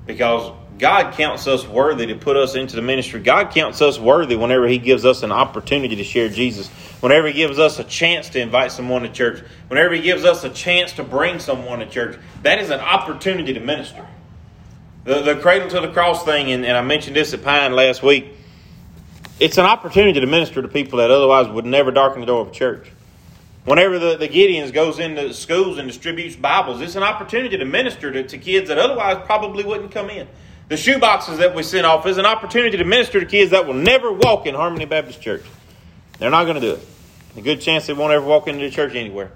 because 0.07 0.53
God 0.79 1.15
counts 1.15 1.47
us 1.47 1.67
worthy 1.67 2.07
to 2.07 2.15
put 2.15 2.37
us 2.37 2.55
into 2.55 2.77
the 2.77 2.83
ministry. 2.83 3.21
God 3.21 3.51
counts 3.51 3.83
us 3.83 3.99
worthy 3.99 4.37
whenever 4.37 4.67
He 4.67 4.79
gives 4.79 5.05
us 5.05 5.23
an 5.23 5.33
opportunity 5.33 5.97
to 5.97 6.05
share 6.05 6.29
Jesus. 6.29 6.69
Whenever 7.01 7.27
He 7.27 7.35
gives 7.35 7.59
us 7.59 7.79
a 7.79 7.85
chance 7.85 8.29
to 8.31 8.41
invite 8.41 8.73
someone 8.73 9.03
to 9.03 9.09
church. 9.09 9.43
Whenever 9.69 9.95
He 9.95 10.03
gives 10.03 10.25
us 10.25 10.45
a 10.45 10.51
chance 10.51 10.93
to 10.95 11.05
bring 11.05 11.41
someone 11.41 11.81
to 11.81 11.87
church. 11.87 12.19
That 12.43 12.61
is 12.61 12.71
an 12.71 12.81
opportunity 12.81 13.53
to 13.55 13.61
minister. 13.61 14.07
The, 15.05 15.23
the 15.23 15.37
cradle 15.37 15.69
to 15.71 15.81
the 15.81 15.93
cross 15.93 16.25
thing, 16.25 16.51
and, 16.53 16.65
and 16.65 16.77
I 16.77 16.83
mentioned 16.83 17.17
this 17.17 17.35
at 17.35 17.43
Pine 17.43 17.73
last 17.73 18.03
week, 18.03 18.35
it's 19.41 19.59
an 19.59 19.65
opportunity 19.65 20.21
to 20.21 20.27
minister 20.27 20.63
to 20.63 20.69
people 20.69 20.99
that 20.99 21.11
otherwise 21.11 21.49
would 21.49 21.65
never 21.65 21.91
darken 21.91 22.21
the 22.21 22.27
door 22.27 22.43
of 22.43 22.49
a 22.49 22.53
church. 22.53 22.91
Whenever 23.65 23.99
the, 23.99 24.17
the 24.17 24.29
Gideons 24.29 24.73
goes 24.73 24.99
into 24.99 25.33
schools 25.35 25.79
and 25.79 25.89
distributes 25.89 26.37
Bibles, 26.37 26.81
it's 26.81 26.97
an 26.97 27.03
opportunity 27.03 27.57
to 27.59 27.65
minister 27.65 28.11
to, 28.11 28.23
to 28.27 28.39
kids 28.39 28.69
that 28.69 28.79
otherwise 28.79 29.19
probably 29.27 29.65
wouldn't 29.65 29.93
come 29.93 30.11
in. 30.11 30.27
The 30.69 30.77
shoe 30.77 30.99
boxes 30.99 31.39
that 31.39 31.55
we 31.55 31.63
send 31.63 31.87
off 31.87 32.07
is 32.07 32.19
an 32.19 32.27
opportunity 32.27 32.77
to 32.79 32.85
minister 32.85 33.21
to 33.21 33.27
kids 33.27 33.51
that 33.53 33.67
will 33.67 33.75
never 33.75 34.13
walk 34.13 34.47
in 34.47 34.55
Harmony 34.55 34.85
Baptist 34.85 35.21
Church. 35.21 35.45
They're 36.19 36.31
not 36.31 36.45
going 36.45 36.57
to 36.57 36.61
do 36.61 36.73
it. 36.75 36.87
A 37.37 37.41
good 37.41 37.61
chance 37.61 37.87
they 37.87 37.93
won't 37.93 38.13
ever 38.13 38.25
walk 38.25 38.49
into 38.49 38.65
the 38.65 38.71
church 38.71 38.95
anywhere. 38.95 39.31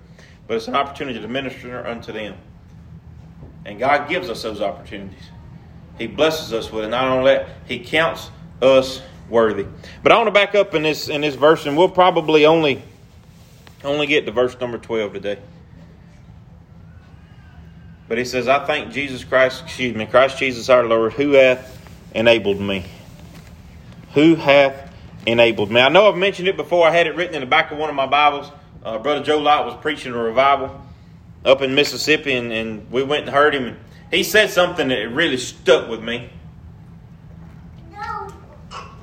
But 0.46 0.56
it's 0.56 0.68
an 0.68 0.74
opportunity 0.74 1.20
to 1.20 1.28
minister 1.28 1.86
unto 1.86 2.12
them. 2.12 2.34
And 3.64 3.78
God 3.78 4.08
gives 4.08 4.28
us 4.28 4.42
those 4.42 4.60
opportunities. 4.60 5.22
He 5.98 6.06
blesses 6.06 6.52
us 6.52 6.72
with 6.72 6.84
it. 6.84 6.88
Not 6.88 7.06
only 7.06 7.32
that, 7.34 7.48
He 7.66 7.78
counts 7.78 8.30
us 8.60 9.00
worthy. 9.28 9.66
But 10.02 10.12
I 10.12 10.16
want 10.16 10.28
to 10.28 10.32
back 10.32 10.54
up 10.54 10.74
in 10.74 10.82
this 10.82 11.08
in 11.08 11.20
this 11.20 11.34
verse, 11.34 11.66
and 11.66 11.76
we'll 11.76 11.88
probably 11.88 12.46
only 12.46 12.82
only 13.84 14.06
get 14.06 14.26
to 14.26 14.32
verse 14.32 14.58
number 14.60 14.78
twelve 14.78 15.12
today. 15.12 15.38
But 18.08 18.18
he 18.18 18.24
says, 18.24 18.46
I 18.46 18.66
thank 18.66 18.92
Jesus 18.92 19.24
Christ, 19.24 19.62
excuse 19.64 19.96
me, 19.96 20.04
Christ 20.04 20.36
Jesus 20.36 20.68
our 20.68 20.84
Lord, 20.84 21.14
who 21.14 21.32
hath 21.32 21.80
enabled 22.14 22.60
me. 22.60 22.84
Who 24.12 24.34
hath 24.34 24.92
enabled 25.24 25.70
me. 25.70 25.80
I 25.80 25.88
know 25.88 26.08
I've 26.08 26.18
mentioned 26.18 26.48
it 26.48 26.58
before. 26.58 26.86
I 26.86 26.90
had 26.90 27.06
it 27.06 27.16
written 27.16 27.34
in 27.34 27.40
the 27.40 27.46
back 27.46 27.72
of 27.72 27.78
one 27.78 27.88
of 27.88 27.96
my 27.96 28.06
Bibles. 28.06 28.50
Uh, 28.84 28.98
Brother 28.98 29.22
Joe 29.22 29.38
Light 29.38 29.64
was 29.64 29.74
preaching 29.80 30.12
a 30.12 30.18
revival 30.18 30.84
up 31.44 31.62
in 31.62 31.74
Mississippi, 31.74 32.34
and, 32.34 32.52
and 32.52 32.90
we 32.90 33.02
went 33.02 33.22
and 33.22 33.32
heard 33.32 33.54
him. 33.54 33.64
And 33.64 33.78
he 34.10 34.24
said 34.24 34.50
something 34.50 34.88
that 34.88 35.08
really 35.08 35.38
stuck 35.38 35.88
with 35.88 36.02
me. 36.02 36.28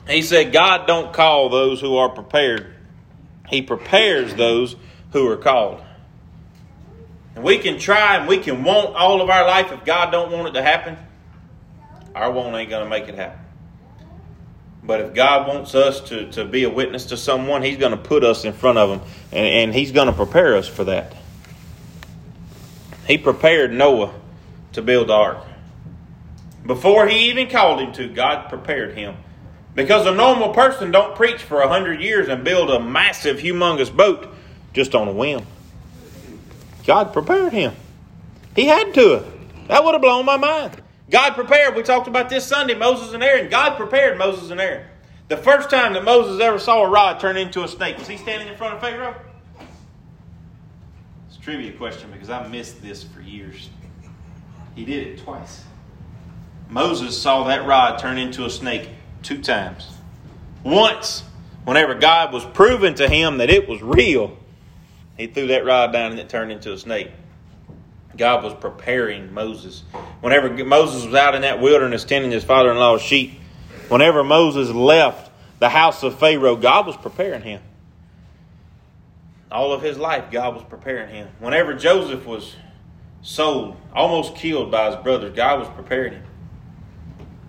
He 0.10 0.22
said, 0.22 0.52
God 0.52 0.88
don't 0.88 1.14
call 1.14 1.50
those 1.50 1.80
who 1.80 1.98
are 1.98 2.10
prepared. 2.10 2.74
He 3.48 3.62
prepares 3.62 4.34
those 4.34 4.76
who 5.12 5.28
are 5.28 5.38
called. 5.38 5.82
And 7.36 7.44
we 7.44 7.60
can 7.60 7.80
try 7.80 8.18
and 8.18 8.28
we 8.28 8.38
can 8.38 8.64
want 8.64 8.96
all 8.96 9.22
of 9.22 9.30
our 9.30 9.46
life 9.46 9.72
if 9.72 9.86
God 9.86 10.12
don't 10.12 10.32
want 10.32 10.48
it 10.48 10.52
to 10.54 10.64
happen. 10.64 10.98
Our 12.16 12.32
want 12.32 12.56
ain't 12.56 12.70
going 12.70 12.84
to 12.84 12.90
make 12.90 13.08
it 13.08 13.16
happen. 13.16 13.40
But 14.84 15.02
if 15.02 15.14
God 15.14 15.48
wants 15.48 15.76
us 15.76 16.02
to, 16.10 16.32
to 16.32 16.46
be 16.46 16.64
a 16.64 16.70
witness 16.70 17.08
to 17.08 17.18
someone, 17.18 17.62
He's 17.62 17.78
going 17.78 17.92
to 17.92 17.98
put 17.98 18.24
us 18.24 18.46
in 18.46 18.54
front 18.54 18.78
of 18.78 18.90
them 18.90 19.02
and, 19.32 19.46
and 19.46 19.74
He's 19.74 19.92
going 19.92 20.08
to 20.08 20.14
prepare 20.14 20.56
us 20.56 20.68
for 20.68 20.86
that. 20.86 21.16
He 23.06 23.18
prepared 23.18 23.74
Noah 23.74 24.14
to 24.74 24.82
build 24.82 25.10
the 25.10 25.14
ark. 25.14 25.46
Before 26.66 27.08
he 27.08 27.30
even 27.30 27.50
called 27.50 27.80
him 27.80 27.92
to, 27.94 28.08
God 28.08 28.50
prepared 28.50 28.96
him. 28.96 29.16
Because 29.80 30.06
a 30.06 30.12
normal 30.12 30.50
person 30.50 30.92
don't 30.92 31.16
preach 31.16 31.42
for 31.42 31.62
a 31.62 31.70
hundred 31.70 32.02
years 32.02 32.28
and 32.28 32.44
build 32.44 32.70
a 32.70 32.82
massive, 32.82 33.38
humongous 33.38 33.96
boat 33.96 34.28
just 34.74 34.94
on 34.94 35.08
a 35.08 35.14
whim. 35.14 35.46
God 36.86 37.14
prepared 37.14 37.54
him. 37.54 37.74
He 38.58 38.66
had 38.66 38.94
to. 38.96 39.24
That 39.70 39.86
would 39.86 39.94
have 39.94 40.02
blown 40.02 40.26
my 40.26 40.36
mind. 40.36 40.82
God 41.10 41.34
prepared. 41.34 41.78
We 41.78 41.84
talked 41.84 42.10
about 42.10 42.30
this 42.30 42.46
Sunday, 42.46 42.76
Moses 42.76 43.14
and 43.14 43.24
Aaron. 43.24 43.50
God 43.50 43.78
prepared 43.78 44.18
Moses 44.18 44.50
and 44.50 44.60
Aaron. 44.60 44.86
The 45.30 45.38
first 45.38 45.70
time 45.70 45.94
that 45.94 46.04
Moses 46.04 46.42
ever 46.42 46.60
saw 46.60 46.84
a 46.84 46.90
rod 46.90 47.22
turn 47.22 47.38
into 47.38 47.64
a 47.64 47.68
snake, 47.70 47.98
was 47.98 48.08
he 48.10 48.18
standing 48.18 48.50
in 48.50 48.58
front 48.58 48.74
of 48.74 48.82
Pharaoh? 48.82 49.16
It's 51.30 51.38
a 51.38 51.42
trivia 51.42 51.72
question 51.72 52.12
because 52.12 52.30
I 52.30 52.46
missed 52.50 52.82
this 52.82 53.06
for 53.06 53.22
years. 53.22 53.70
He 54.76 54.84
did 54.84 55.08
it 55.08 55.20
twice. 55.20 55.64
Moses 56.68 57.20
saw 57.20 57.46
that 57.46 57.66
rod 57.66 57.98
turn 57.98 58.18
into 58.18 58.44
a 58.44 58.50
snake 58.50 58.90
two 59.24 59.42
times. 59.42 59.88
Once, 60.64 61.24
whenever 61.66 61.96
God 61.96 62.34
was 62.34 62.46
proving 62.46 62.96
to 62.96 63.08
him 63.08 63.38
that 63.38 63.50
it 63.50 63.68
was 63.68 63.82
real, 63.82 64.38
he 65.18 65.28
threw 65.28 65.48
that 65.48 65.66
rod 65.66 65.92
down 65.92 66.12
and 66.12 66.20
it 66.20 66.30
turned 66.30 66.52
into 66.52 66.74
a 66.74 66.78
snake. 66.78 67.12
God 68.18 68.44
was 68.44 68.54
preparing 68.54 69.34
Moses. 69.34 69.84
Whenever 70.22 70.50
Moses 70.66 71.06
was 71.06 71.16
out 71.16 71.36
in 71.36 71.42
that 71.44 71.62
wilderness 71.62 72.04
tending 72.04 72.32
his 72.32 72.44
father 72.44 72.72
in 72.72 72.78
law's 72.78 73.02
sheep, 73.02 73.40
whenever 73.88 74.24
Moses 74.24 74.70
left 74.70 75.32
the 75.60 75.70
house 75.70 76.04
of 76.04 76.20
Pharaoh, 76.20 76.56
God 76.56 76.86
was 76.88 76.98
preparing 76.98 77.42
him. 77.42 77.62
All 79.52 79.72
of 79.72 79.82
his 79.82 79.98
life, 79.98 80.32
God 80.32 80.54
was 80.54 80.64
preparing 80.64 81.10
him. 81.10 81.30
Whenever 81.40 81.74
Joseph 81.74 82.26
was 82.26 82.56
sold, 83.22 83.76
almost 83.94 84.36
killed 84.36 84.70
by 84.72 84.88
his 84.88 84.96
brothers, 84.98 85.36
God 85.36 85.60
was 85.60 85.70
preparing 85.70 86.14
him. 86.14 86.24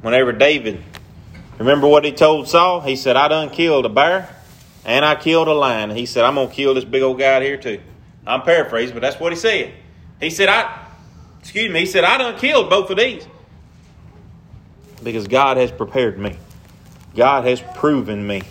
Whenever 0.03 0.33
David, 0.33 0.83
remember 1.61 1.87
what 1.87 2.05
he 2.05 2.13
told 2.13 2.49
Saul? 2.49 2.81
He 2.81 2.97
said, 2.97 3.17
I 3.17 3.29
done 3.29 3.51
killed 3.51 3.87
a 3.87 3.89
bear 3.89 4.35
and 4.85 5.05
I 5.05 5.15
killed 5.15 5.47
a 5.47 5.53
lion. 5.53 5.91
He 5.91 6.07
said, 6.07 6.25
I'm 6.25 6.35
going 6.35 6.49
to 6.49 6.55
kill 6.55 6.75
this 6.75 6.85
big 6.85 7.03
old 7.03 7.19
guy 7.19 7.43
here 7.43 7.57
too. 7.57 7.81
I'm 8.27 8.43
paraphrasing, 8.43 8.95
but 8.95 9.01
that's 9.01 9.21
what 9.21 9.33
he 9.33 9.39
said. 9.39 9.73
He 10.21 10.31
said, 10.31 10.49
I, 10.49 10.87
excuse 11.41 11.71
me, 11.71 11.81
he 11.81 11.87
said, 11.87 12.05
I 12.05 12.19
done 12.19 12.39
killed 12.39 12.69
both 12.69 12.91
of 12.91 12.99
these. 12.99 13.27
Because 15.03 15.29
God 15.29 15.57
has 15.57 15.71
prepared 15.71 16.19
me. 16.19 16.37
God 17.15 17.45
has 17.45 17.63
proven 17.75 18.27
me. 18.27 18.43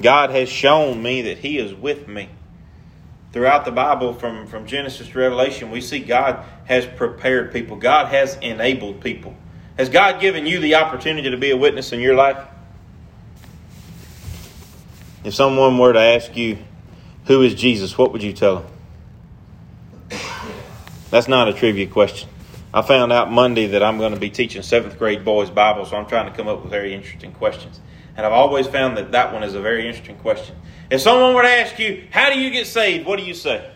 God 0.00 0.30
has 0.30 0.48
shown 0.48 1.02
me 1.02 1.22
that 1.22 1.38
He 1.38 1.58
is 1.58 1.74
with 1.74 2.08
me. 2.08 2.28
Throughout 3.32 3.64
the 3.64 3.72
Bible, 3.72 4.14
from, 4.14 4.46
from 4.46 4.66
Genesis 4.66 5.08
to 5.08 5.18
Revelation, 5.18 5.70
we 5.70 5.80
see 5.80 5.98
God 5.98 6.44
has 6.64 6.86
prepared 6.86 7.52
people. 7.52 7.76
God 7.76 8.06
has 8.06 8.36
enabled 8.36 9.00
people. 9.00 9.34
Has 9.76 9.88
God 9.88 10.20
given 10.20 10.46
you 10.46 10.58
the 10.60 10.76
opportunity 10.76 11.30
to 11.30 11.36
be 11.36 11.50
a 11.50 11.56
witness 11.56 11.92
in 11.92 12.00
your 12.00 12.14
life? 12.14 12.38
If 15.24 15.34
someone 15.34 15.76
were 15.78 15.92
to 15.92 16.00
ask 16.00 16.36
you, 16.36 16.58
Who 17.26 17.42
is 17.42 17.54
Jesus? 17.54 17.98
what 17.98 18.12
would 18.12 18.22
you 18.22 18.32
tell 18.32 18.64
them? 20.10 20.20
That's 21.10 21.28
not 21.28 21.48
a 21.48 21.52
trivia 21.52 21.86
question. 21.86 22.28
I 22.72 22.82
found 22.82 23.12
out 23.12 23.30
Monday 23.30 23.68
that 23.68 23.82
I'm 23.82 23.98
going 23.98 24.12
to 24.12 24.20
be 24.20 24.30
teaching 24.30 24.62
seventh 24.62 24.98
grade 24.98 25.24
boys 25.24 25.50
Bible, 25.50 25.86
so 25.86 25.96
I'm 25.96 26.06
trying 26.06 26.30
to 26.30 26.36
come 26.36 26.46
up 26.48 26.62
with 26.62 26.70
very 26.70 26.94
interesting 26.94 27.32
questions. 27.32 27.80
And 28.16 28.24
I've 28.24 28.32
always 28.32 28.66
found 28.66 28.96
that 28.96 29.12
that 29.12 29.32
one 29.32 29.42
is 29.42 29.54
a 29.54 29.60
very 29.60 29.86
interesting 29.86 30.16
question. 30.16 30.56
If 30.90 31.00
someone 31.00 31.34
were 31.34 31.42
to 31.42 31.48
ask 31.48 31.78
you, 31.78 32.06
How 32.10 32.32
do 32.32 32.38
you 32.38 32.50
get 32.50 32.66
saved? 32.66 33.06
what 33.06 33.18
do 33.18 33.24
you 33.24 33.34
say? 33.34 33.70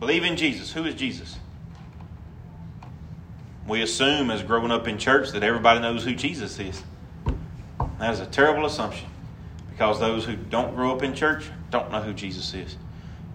Believe 0.00 0.24
in 0.24 0.36
Jesus. 0.36 0.72
Who 0.72 0.84
is 0.84 0.94
Jesus? 0.94 1.36
We 3.66 3.82
assume, 3.82 4.30
as 4.30 4.42
growing 4.42 4.70
up 4.70 4.88
in 4.88 4.98
church, 4.98 5.30
that 5.30 5.42
everybody 5.42 5.80
knows 5.80 6.04
who 6.04 6.14
Jesus 6.14 6.58
is. 6.58 6.82
That 7.98 8.12
is 8.12 8.20
a 8.20 8.26
terrible 8.26 8.66
assumption 8.66 9.08
because 9.70 10.00
those 10.00 10.24
who 10.24 10.36
don't 10.36 10.74
grow 10.74 10.94
up 10.94 11.02
in 11.02 11.14
church 11.14 11.44
don't 11.70 11.90
know 11.90 12.00
who 12.00 12.12
Jesus 12.12 12.52
is. 12.54 12.76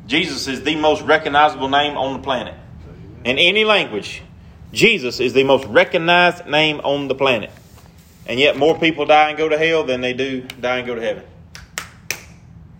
Jesus 0.05 0.47
is 0.47 0.63
the 0.63 0.75
most 0.75 1.01
recognizable 1.01 1.69
name 1.69 1.97
on 1.97 2.13
the 2.13 2.19
planet. 2.19 2.55
In 3.23 3.37
any 3.37 3.65
language, 3.65 4.23
Jesus 4.71 5.19
is 5.19 5.33
the 5.33 5.43
most 5.43 5.65
recognized 5.65 6.45
name 6.45 6.79
on 6.83 7.07
the 7.07 7.15
planet. 7.15 7.51
And 8.25 8.39
yet, 8.39 8.57
more 8.57 8.77
people 8.77 9.05
die 9.05 9.29
and 9.29 9.37
go 9.37 9.47
to 9.47 9.57
hell 9.57 9.83
than 9.83 10.01
they 10.01 10.13
do 10.13 10.41
die 10.41 10.79
and 10.79 10.87
go 10.87 10.95
to 10.95 11.01
heaven. 11.01 11.23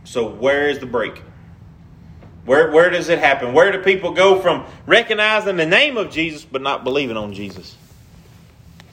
So, 0.03 0.27
where 0.27 0.69
is 0.69 0.79
the 0.79 0.85
break? 0.85 1.21
Where, 2.47 2.71
where 2.71 2.89
does 2.89 3.09
it 3.09 3.19
happen? 3.19 3.53
Where 3.53 3.73
do 3.73 3.79
people 3.79 4.13
go 4.13 4.39
from 4.39 4.63
recognizing 4.85 5.57
the 5.57 5.65
name 5.65 5.97
of 5.97 6.09
Jesus 6.09 6.45
but 6.45 6.61
not 6.61 6.85
believing 6.85 7.17
on 7.17 7.33
Jesus? 7.33 7.75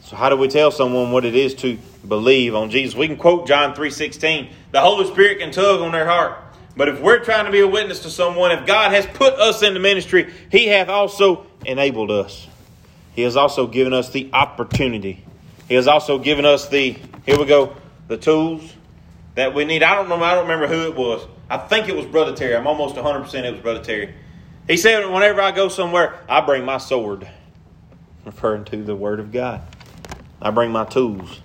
So 0.02 0.16
how 0.16 0.28
do 0.28 0.36
we 0.36 0.48
tell 0.48 0.72
someone 0.72 1.12
what 1.12 1.24
it 1.24 1.36
is 1.36 1.54
to 1.56 1.78
believe 2.06 2.56
on 2.56 2.70
Jesus? 2.70 2.96
We 2.96 3.06
can 3.06 3.16
quote 3.16 3.46
John 3.46 3.72
3:16. 3.72 4.48
The 4.72 4.80
Holy 4.80 5.06
Spirit 5.06 5.38
can 5.38 5.52
tug 5.52 5.80
on 5.82 5.92
their 5.92 6.04
heart. 6.04 6.36
But 6.76 6.88
if 6.88 7.00
we're 7.00 7.20
trying 7.20 7.44
to 7.44 7.52
be 7.52 7.60
a 7.60 7.68
witness 7.68 8.00
to 8.00 8.10
someone, 8.10 8.50
if 8.50 8.66
God 8.66 8.90
has 8.90 9.06
put 9.06 9.34
us 9.34 9.62
in 9.62 9.72
the 9.74 9.80
ministry, 9.80 10.32
He 10.50 10.66
hath 10.66 10.88
also 10.88 11.46
enabled 11.64 12.10
us. 12.10 12.48
He 13.14 13.22
has 13.22 13.36
also 13.36 13.68
given 13.68 13.92
us 13.92 14.10
the 14.10 14.30
opportunity. 14.32 15.24
He 15.68 15.76
has 15.76 15.86
also 15.86 16.18
given 16.18 16.44
us 16.44 16.68
the, 16.68 16.96
here 17.24 17.38
we 17.38 17.44
go, 17.44 17.76
the 18.08 18.16
tools 18.16 18.74
that 19.36 19.54
we 19.54 19.64
need. 19.64 19.84
I 19.84 19.94
don't 19.94 20.08
know, 20.08 20.20
I 20.20 20.34
don't 20.34 20.48
remember 20.48 20.66
who 20.66 20.88
it 20.88 20.96
was. 20.96 21.24
I 21.48 21.58
think 21.58 21.88
it 21.88 21.96
was 21.96 22.06
Brother 22.06 22.34
Terry. 22.34 22.56
I'm 22.56 22.66
almost 22.66 22.96
100% 22.96 23.44
it 23.44 23.52
was 23.52 23.60
Brother 23.60 23.82
Terry. 23.82 24.14
He 24.66 24.76
said, 24.76 25.06
whenever 25.10 25.40
I 25.40 25.50
go 25.52 25.68
somewhere, 25.68 26.18
I 26.28 26.40
bring 26.40 26.64
my 26.64 26.78
sword, 26.78 27.28
referring 28.24 28.64
to 28.66 28.82
the 28.82 28.96
Word 28.96 29.20
of 29.20 29.30
God. 29.30 29.62
I 30.40 30.50
bring 30.50 30.70
my 30.70 30.84
tools. 30.84 31.40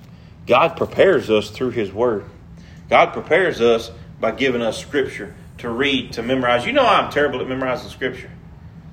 God 0.48 0.78
prepares 0.78 1.30
us 1.30 1.50
through 1.50 1.72
His 1.72 1.92
Word. 1.92 2.26
God 2.90 3.14
prepares 3.14 3.62
us 3.62 3.92
by 4.20 4.32
giving 4.32 4.62
us 4.62 4.80
Scripture 4.80 5.36
to 5.60 5.70
read, 5.70 6.14
to 6.14 6.24
memorize. 6.24 6.66
You 6.66 6.72
know 6.72 6.86
I'm 6.86 7.12
terrible 7.12 7.42
at 7.42 7.48
memorizing 7.48 7.90
Scripture. 7.90 8.32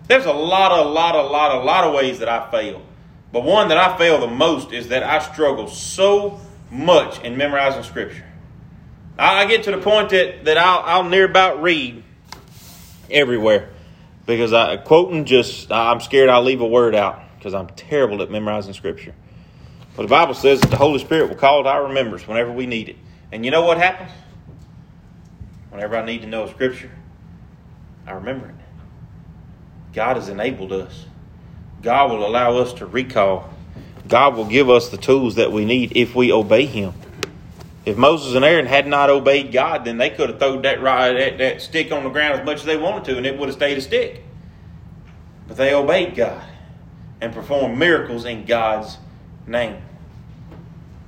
There's 0.08 0.26
a 0.26 0.32
lot, 0.32 0.72
a 0.72 0.82
lot, 0.88 1.14
a 1.14 1.22
lot, 1.22 1.56
a 1.56 1.64
lot 1.64 1.84
of 1.84 1.94
ways 1.94 2.18
that 2.18 2.28
I 2.28 2.50
fail. 2.50 2.82
But 3.32 3.44
one 3.44 3.68
that 3.68 3.78
I 3.78 3.96
fail 3.96 4.20
the 4.20 4.26
most 4.26 4.72
is 4.72 4.88
that 4.88 5.02
I 5.02 5.18
struggle 5.18 5.68
so 5.68 6.40
much 6.70 7.20
in 7.22 7.36
memorizing 7.36 7.82
Scripture. 7.82 8.24
I 9.18 9.46
get 9.46 9.64
to 9.64 9.70
the 9.70 9.78
point 9.78 10.10
that, 10.10 10.44
that 10.44 10.58
I'll, 10.58 10.80
I'll 10.80 11.08
near 11.08 11.24
about 11.24 11.62
read 11.62 12.02
everywhere 13.10 13.70
because 14.26 14.52
I 14.52 14.76
quoting 14.76 15.24
just 15.24 15.70
I'm 15.72 16.00
scared 16.00 16.28
I'll 16.28 16.42
leave 16.42 16.60
a 16.60 16.66
word 16.66 16.94
out 16.94 17.22
because 17.38 17.54
I'm 17.54 17.68
terrible 17.68 18.20
at 18.22 18.30
memorizing 18.30 18.74
Scripture. 18.74 19.14
But 19.96 20.02
the 20.02 20.08
Bible 20.08 20.34
says 20.34 20.60
that 20.60 20.70
the 20.70 20.76
Holy 20.76 20.98
Spirit 20.98 21.30
will 21.30 21.36
call 21.36 21.62
to 21.62 21.68
our 21.68 21.86
remembrance 21.86 22.28
whenever 22.28 22.52
we 22.52 22.66
need 22.66 22.90
it. 22.90 22.96
And 23.32 23.44
you 23.44 23.50
know 23.50 23.62
what 23.62 23.78
happens? 23.78 24.10
Whenever 25.70 25.96
I 25.96 26.04
need 26.04 26.20
to 26.22 26.26
know 26.26 26.44
a 26.44 26.50
Scripture, 26.50 26.90
I 28.06 28.12
remember 28.12 28.48
it. 28.48 28.54
God 29.94 30.16
has 30.16 30.28
enabled 30.28 30.72
us. 30.72 31.06
God 31.82 32.10
will 32.10 32.26
allow 32.26 32.58
us 32.58 32.74
to 32.74 32.86
recall. 32.86 33.48
God 34.08 34.36
will 34.36 34.44
give 34.44 34.68
us 34.68 34.90
the 34.90 34.96
tools 34.98 35.36
that 35.36 35.52
we 35.52 35.64
need 35.64 35.96
if 35.96 36.14
we 36.14 36.30
obey 36.30 36.66
Him. 36.66 36.92
If 37.86 37.96
Moses 37.96 38.34
and 38.34 38.44
Aaron 38.44 38.66
had 38.66 38.88
not 38.88 39.10
obeyed 39.10 39.52
God, 39.52 39.84
then 39.84 39.96
they 39.96 40.10
could 40.10 40.28
have 40.28 40.40
thrown 40.40 40.62
that, 40.62 40.82
that, 40.82 41.38
that 41.38 41.62
stick 41.62 41.92
on 41.92 42.02
the 42.02 42.10
ground 42.10 42.40
as 42.40 42.44
much 42.44 42.58
as 42.58 42.64
they 42.64 42.76
wanted 42.76 43.04
to, 43.04 43.16
and 43.16 43.24
it 43.24 43.38
would 43.38 43.48
have 43.48 43.54
stayed 43.54 43.78
a 43.78 43.80
stick. 43.80 44.24
But 45.46 45.56
they 45.56 45.72
obeyed 45.72 46.16
God 46.16 46.44
and 47.20 47.32
performed 47.32 47.78
miracles 47.78 48.24
in 48.24 48.44
God's 48.44 48.98
name. 49.46 49.80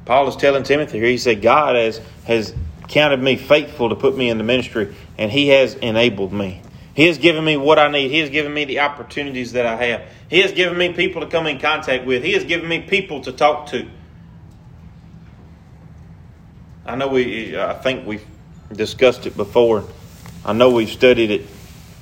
Paul 0.04 0.28
is 0.28 0.36
telling 0.36 0.62
Timothy 0.62 1.00
here, 1.00 1.08
he 1.08 1.18
said, 1.18 1.42
God 1.42 1.74
has, 1.74 2.00
has 2.24 2.54
counted 2.86 3.20
me 3.20 3.34
faithful 3.34 3.88
to 3.88 3.96
put 3.96 4.16
me 4.16 4.30
in 4.30 4.38
the 4.38 4.44
ministry, 4.44 4.94
and 5.18 5.32
he 5.32 5.48
has 5.48 5.74
enabled 5.74 6.32
me. 6.32 6.62
He 6.94 7.08
has 7.08 7.18
given 7.18 7.44
me 7.44 7.56
what 7.56 7.80
I 7.80 7.90
need. 7.90 8.10
He 8.10 8.20
has 8.20 8.30
given 8.30 8.54
me 8.54 8.64
the 8.64 8.80
opportunities 8.80 9.52
that 9.52 9.66
I 9.66 9.76
have. 9.84 10.02
He 10.30 10.40
has 10.40 10.52
given 10.52 10.78
me 10.78 10.92
people 10.92 11.22
to 11.22 11.26
come 11.26 11.48
in 11.48 11.58
contact 11.58 12.06
with. 12.06 12.22
He 12.22 12.32
has 12.32 12.44
given 12.44 12.68
me 12.68 12.82
people 12.82 13.20
to 13.22 13.32
talk 13.32 13.66
to. 13.68 13.88
I 16.88 16.94
know 16.94 17.08
we, 17.08 17.54
I 17.54 17.74
think 17.74 18.06
we've 18.06 18.24
discussed 18.72 19.26
it 19.26 19.36
before. 19.36 19.84
I 20.42 20.54
know 20.54 20.70
we've 20.70 20.88
studied 20.88 21.30
it 21.30 21.46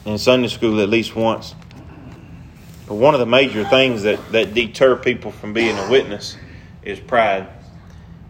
in 0.04 0.16
Sunday 0.16 0.46
school 0.46 0.80
at 0.80 0.88
least 0.88 1.16
once. 1.16 1.56
But 2.86 2.94
one 2.94 3.12
of 3.12 3.18
the 3.18 3.26
major 3.26 3.64
things 3.64 4.04
that, 4.04 4.30
that 4.30 4.54
deter 4.54 4.94
people 4.94 5.32
from 5.32 5.52
being 5.52 5.76
a 5.76 5.90
witness 5.90 6.36
is 6.84 7.00
pride. 7.00 7.48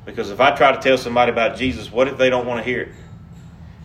Because 0.07 0.31
if 0.31 0.41
I 0.41 0.57
try 0.57 0.73
to 0.73 0.81
tell 0.81 0.97
somebody 0.97 1.31
about 1.31 1.59
Jesus, 1.59 1.93
what 1.93 2.09
if 2.09 2.17
they 2.17 2.31
don't 2.31 2.47
want 2.47 2.65
to 2.65 2.65
hear 2.65 2.81
it? 2.81 2.93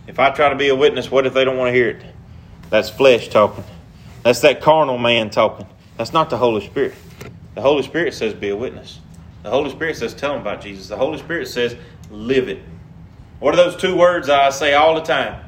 If 0.06 0.18
I 0.18 0.30
try 0.30 0.48
to 0.48 0.56
be 0.56 0.68
a 0.68 0.74
witness, 0.74 1.10
what 1.10 1.26
if 1.26 1.34
they 1.34 1.44
don't 1.44 1.58
want 1.58 1.68
to 1.68 1.74
hear 1.74 1.90
it? 1.90 2.02
That's 2.70 2.88
flesh 2.88 3.28
talking. 3.28 3.64
That's 4.22 4.40
that 4.40 4.62
carnal 4.62 4.96
man 4.96 5.28
talking. 5.28 5.66
That's 5.98 6.14
not 6.14 6.30
the 6.30 6.38
Holy 6.38 6.64
Spirit. 6.64 6.94
The 7.54 7.60
Holy 7.60 7.82
Spirit 7.82 8.14
says, 8.14 8.32
be 8.32 8.48
a 8.48 8.56
witness. 8.56 8.98
The 9.42 9.50
Holy 9.50 9.70
Spirit 9.70 9.96
says, 9.96 10.14
tell 10.14 10.32
them 10.32 10.40
about 10.40 10.62
Jesus. 10.62 10.88
The 10.88 10.96
Holy 10.96 11.18
Spirit 11.18 11.48
says, 11.48 11.76
live 12.12 12.48
it. 12.48 12.62
What 13.40 13.54
are 13.54 13.56
those 13.56 13.76
two 13.76 13.96
words 13.96 14.28
I 14.28 14.50
say 14.50 14.74
all 14.74 14.94
the 14.94 15.00
time? 15.00 15.42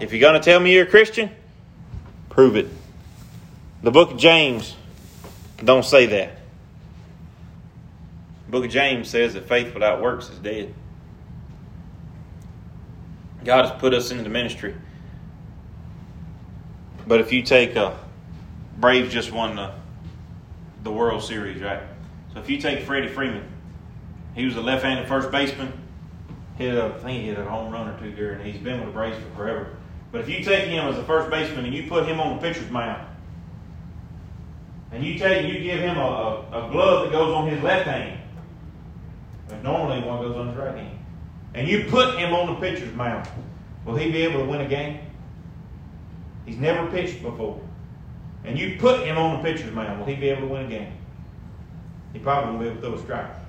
If 0.00 0.12
you're 0.12 0.20
going 0.20 0.34
to 0.34 0.44
tell 0.44 0.58
me 0.58 0.72
you're 0.72 0.84
a 0.84 0.90
Christian, 0.90 1.30
prove 2.28 2.56
it. 2.56 2.68
The 3.82 3.90
book 3.90 4.10
of 4.12 4.16
James 4.16 4.74
don't 5.62 5.84
say 5.84 6.06
that. 6.06 6.38
The 8.46 8.50
book 8.50 8.64
of 8.64 8.70
James 8.70 9.08
says 9.08 9.34
that 9.34 9.46
faith 9.46 9.74
without 9.74 10.00
works 10.00 10.30
is 10.30 10.38
dead. 10.38 10.74
God 13.44 13.66
has 13.66 13.78
put 13.78 13.94
us 13.94 14.10
into 14.10 14.24
the 14.24 14.30
ministry. 14.30 14.74
But 17.06 17.20
if 17.20 17.32
you 17.32 17.42
take 17.42 17.76
a 17.76 17.98
Braves 18.78 19.12
just 19.12 19.32
won 19.32 19.56
the 19.56 19.72
the 20.84 20.92
World 20.92 21.22
Series, 21.22 21.60
right? 21.60 21.82
So 22.32 22.40
if 22.40 22.48
you 22.48 22.58
take 22.58 22.84
Freddie 22.84 23.08
Freeman, 23.08 23.44
he 24.38 24.44
was 24.44 24.56
a 24.56 24.60
left-handed 24.60 25.08
first 25.08 25.30
baseman 25.32 25.72
hit 26.58 26.74
a, 26.74 26.86
I 26.86 26.98
think 26.98 27.22
he 27.22 27.28
hit 27.28 27.38
a 27.38 27.44
home 27.44 27.72
run 27.72 27.88
or 27.88 27.98
two 27.98 28.14
there, 28.14 28.32
and 28.32 28.46
he's 28.46 28.60
been 28.60 28.78
with 28.78 28.88
the 28.88 28.92
Braves 28.92 29.16
for 29.16 29.36
forever. 29.36 29.76
But 30.10 30.20
if 30.20 30.28
you 30.28 30.42
take 30.42 30.64
him 30.64 30.86
as 30.86 30.98
a 30.98 31.04
first 31.04 31.30
baseman 31.30 31.64
and 31.64 31.74
you 31.74 31.88
put 31.88 32.06
him 32.06 32.20
on 32.20 32.36
the 32.36 32.42
pitcher's 32.42 32.70
mound, 32.70 33.06
and 34.90 35.04
you 35.04 35.18
take 35.18 35.46
you 35.46 35.60
give 35.60 35.80
him 35.80 35.96
a, 35.96 36.00
a, 36.00 36.68
a 36.68 36.70
glove 36.70 37.04
that 37.04 37.12
goes 37.12 37.34
on 37.34 37.48
his 37.48 37.62
left 37.62 37.86
hand, 37.86 38.20
but 39.48 39.62
normally 39.62 40.00
one 40.06 40.20
goes 40.20 40.36
on 40.36 40.48
his 40.48 40.56
right 40.56 40.76
hand, 40.76 40.98
and 41.54 41.68
you 41.68 41.84
put 41.88 42.18
him 42.18 42.32
on 42.32 42.54
the 42.54 42.60
pitcher's 42.60 42.94
mound, 42.94 43.28
will 43.84 43.96
he 43.96 44.10
be 44.10 44.22
able 44.22 44.40
to 44.40 44.46
win 44.46 44.60
a 44.60 44.68
game? 44.68 45.00
He's 46.46 46.56
never 46.56 46.90
pitched 46.90 47.22
before. 47.22 47.60
And 48.44 48.58
you 48.58 48.78
put 48.78 49.00
him 49.00 49.18
on 49.18 49.36
the 49.36 49.50
pitcher's 49.50 49.72
mound, 49.74 49.98
will 49.98 50.06
he 50.06 50.14
be 50.14 50.28
able 50.30 50.42
to 50.42 50.48
win 50.48 50.66
a 50.66 50.68
game? 50.68 50.92
He 52.12 52.18
probably 52.18 52.50
won't 52.50 52.60
be 52.60 52.66
able 52.68 52.76
to 52.76 52.82
throw 52.82 52.94
a 52.94 53.02
strike. 53.02 53.47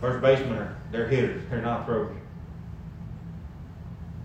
First 0.00 0.20
basemen 0.22 0.58
are 0.58 0.76
they're 0.92 1.08
hitters, 1.08 1.42
they're 1.50 1.62
not 1.62 1.86
throwers. 1.86 2.16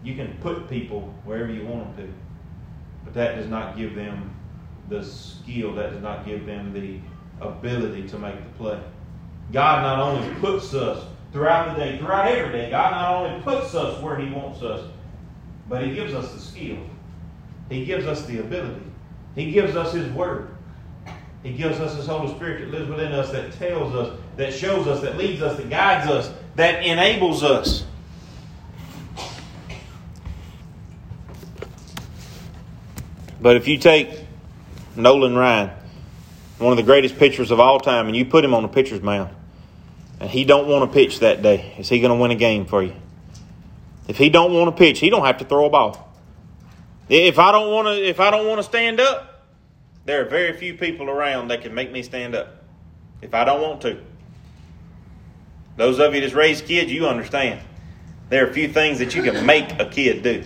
You 0.04 0.16
can 0.16 0.36
put 0.42 0.70
people 0.70 1.14
wherever 1.24 1.52
you 1.52 1.66
want 1.66 1.96
them 1.96 2.08
to, 2.08 2.14
but 3.06 3.14
that 3.14 3.36
does 3.36 3.48
not 3.48 3.78
give 3.78 3.96
them 3.96 4.36
the 4.90 5.04
skill, 5.04 5.74
that 5.76 5.92
does 5.92 6.02
not 6.02 6.26
give 6.26 6.46
them 6.46 6.74
the 6.74 7.00
ability 7.46 8.08
to 8.10 8.18
make 8.18 8.36
the 8.36 8.50
play. 8.58 8.80
God 9.52 9.82
not 9.82 10.00
only 10.00 10.34
puts 10.40 10.74
us 10.74 11.06
throughout 11.32 11.76
the 11.76 11.84
day, 11.84 11.98
throughout 11.98 12.28
every 12.28 12.52
day, 12.52 12.70
God 12.70 12.92
not 12.92 13.16
only 13.16 13.42
puts 13.42 13.76
us 13.76 14.02
where 14.02 14.18
He 14.18 14.32
wants 14.32 14.62
us, 14.62 14.90
but 15.70 15.84
He 15.86 15.94
gives 15.94 16.14
us 16.14 16.34
the 16.34 16.40
skill. 16.40 16.78
He 17.70 17.86
gives 17.86 18.06
us 18.06 18.26
the 18.26 18.40
ability. 18.40 18.84
He 19.36 19.52
gives 19.52 19.76
us 19.76 19.94
His 19.94 20.12
Word. 20.12 20.56
He 21.44 21.54
gives 21.54 21.80
us 21.80 21.96
His 21.96 22.08
Holy 22.08 22.34
Spirit 22.36 22.62
that 22.62 22.72
lives 22.72 22.90
within 22.90 23.14
us, 23.14 23.32
that 23.32 23.54
tells 23.54 23.96
us, 23.96 24.20
that 24.38 24.54
shows 24.54 24.88
us, 24.88 25.02
that 25.02 25.18
leads 25.18 25.42
us, 25.42 25.58
that 25.58 25.70
guides 25.70 26.10
us, 26.10 26.32
that 26.56 26.84
enables 26.84 27.44
us. 27.44 27.86
But 33.42 33.56
if 33.56 33.68
you 33.68 33.78
take 33.78 34.26
Nolan 34.96 35.36
Ryan, 35.36 35.72
one 36.60 36.72
of 36.72 36.78
the 36.78 36.84
greatest 36.84 37.18
pitchers 37.18 37.50
of 37.50 37.60
all 37.60 37.80
time, 37.80 38.08
and 38.08 38.16
you 38.16 38.26
put 38.26 38.46
him 38.46 38.54
on 38.54 38.62
the 38.62 38.70
pitcher's 38.70 39.02
mound, 39.02 39.36
and 40.20 40.30
he 40.30 40.46
don't 40.46 40.68
want 40.68 40.90
to 40.90 40.94
pitch 40.94 41.20
that 41.20 41.42
day, 41.42 41.74
is 41.80 41.90
he 41.90 42.00
going 42.00 42.16
to 42.16 42.22
win 42.22 42.30
a 42.30 42.36
game 42.36 42.66
for 42.66 42.84
you? 42.84 42.94
If 44.08 44.18
he 44.18 44.30
don't 44.30 44.54
want 44.54 44.76
to 44.76 44.78
pitch, 44.78 45.00
he 45.00 45.10
don't 45.10 45.26
have 45.26 45.40
to 45.40 45.46
throw 45.46 45.66
a 45.66 45.70
ball. 45.70 46.08
If 47.10 47.40
I 47.40 47.52
don't 47.52 47.72
want 47.72 47.88
to, 47.88 48.08
if 48.08 48.20
I 48.20 48.30
don't 48.30 48.48
want 48.48 48.60
to 48.60 48.64
stand 48.64 49.00
up, 49.00 49.48
there 50.06 50.22
are 50.22 50.30
very 50.30 50.54
few 50.54 50.76
people 50.76 51.10
around 51.10 51.50
that 51.50 51.62
can 51.62 51.74
make 51.74 51.92
me 51.92 52.04
stand 52.04 52.36
up. 52.36 52.64
If 53.22 53.34
I 53.34 53.44
don't 53.44 53.62
want 53.62 53.82
to. 53.82 54.00
Those 55.78 56.00
of 56.00 56.14
you 56.14 56.22
that's 56.22 56.34
raised 56.34 56.66
kids, 56.66 56.92
you 56.92 57.08
understand. 57.08 57.62
There 58.30 58.46
are 58.46 58.50
a 58.50 58.54
few 58.54 58.68
things 58.68 59.00
that 59.00 59.16
you 59.16 59.24
can 59.24 59.46
make 59.46 59.80
a 59.80 59.86
kid 59.86 60.24
do. 60.24 60.44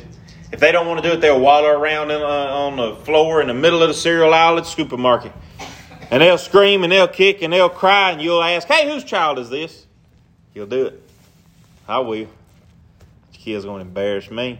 If 0.51 0.59
they 0.59 0.71
don't 0.71 0.87
want 0.87 1.03
to 1.03 1.09
do 1.09 1.15
it, 1.15 1.21
they'll 1.21 1.39
waddle 1.39 1.69
around 1.69 2.11
in, 2.11 2.21
uh, 2.21 2.25
on 2.25 2.77
the 2.77 2.95
floor 3.03 3.41
in 3.41 3.47
the 3.47 3.53
middle 3.53 3.81
of 3.81 3.89
the 3.89 3.93
cereal 3.93 4.33
aisle 4.33 4.57
at 4.57 4.63
the 4.63 4.69
supermarket. 4.69 5.31
And 6.11 6.21
they'll 6.21 6.37
scream 6.37 6.83
and 6.83 6.91
they'll 6.91 7.07
kick 7.07 7.41
and 7.41 7.51
they'll 7.51 7.69
cry, 7.69 8.11
and 8.11 8.21
you'll 8.21 8.41
ask, 8.41 8.67
Hey, 8.67 8.89
whose 8.89 9.03
child 9.03 9.39
is 9.39 9.49
this? 9.49 9.85
He'll 10.53 10.65
do 10.65 10.85
it. 10.85 11.01
I 11.87 11.99
will. 11.99 12.27
This 13.31 13.37
kid's 13.37 13.65
going 13.65 13.81
to 13.81 13.87
embarrass 13.87 14.31
me. 14.31 14.59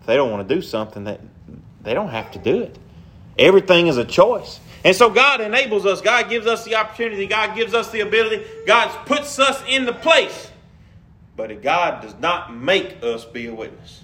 If 0.00 0.06
they 0.06 0.16
don't 0.16 0.30
want 0.30 0.48
to 0.48 0.54
do 0.54 0.62
something, 0.62 1.04
that 1.04 1.20
they 1.82 1.94
don't 1.94 2.08
have 2.08 2.32
to 2.32 2.38
do 2.38 2.62
it. 2.62 2.78
Everything 3.38 3.86
is 3.86 3.96
a 3.96 4.04
choice. 4.04 4.60
And 4.84 4.96
so 4.96 5.10
God 5.10 5.40
enables 5.40 5.84
us. 5.84 6.00
God 6.00 6.30
gives 6.30 6.46
us 6.46 6.64
the 6.64 6.76
opportunity. 6.76 7.26
God 7.26 7.54
gives 7.54 7.74
us 7.74 7.90
the 7.90 8.00
ability. 8.00 8.44
God 8.66 8.88
puts 9.06 9.38
us 9.38 9.62
in 9.68 9.84
the 9.84 9.92
place. 9.92 10.50
But 11.36 11.62
God 11.62 12.02
does 12.02 12.14
not 12.18 12.54
make 12.54 13.02
us 13.02 13.24
be 13.24 13.46
a 13.46 13.54
witness. 13.54 14.02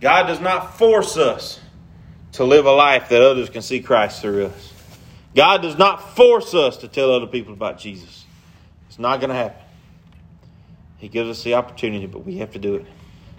God 0.00 0.24
does 0.24 0.40
not 0.40 0.76
force 0.78 1.16
us 1.16 1.60
to 2.32 2.44
live 2.44 2.66
a 2.66 2.72
life 2.72 3.08
that 3.10 3.22
others 3.22 3.50
can 3.50 3.62
see 3.62 3.80
Christ 3.80 4.20
through 4.20 4.46
us. 4.46 4.72
God 5.34 5.62
does 5.62 5.78
not 5.78 6.16
force 6.16 6.54
us 6.54 6.78
to 6.78 6.88
tell 6.88 7.12
other 7.12 7.26
people 7.26 7.52
about 7.52 7.78
Jesus. 7.78 8.24
It's 8.88 8.98
not 8.98 9.20
going 9.20 9.30
to 9.30 9.36
happen. 9.36 9.62
He 10.98 11.08
gives 11.08 11.30
us 11.30 11.42
the 11.42 11.54
opportunity, 11.54 12.06
but 12.06 12.24
we 12.24 12.38
have 12.38 12.52
to 12.52 12.58
do 12.58 12.76
it. 12.76 12.86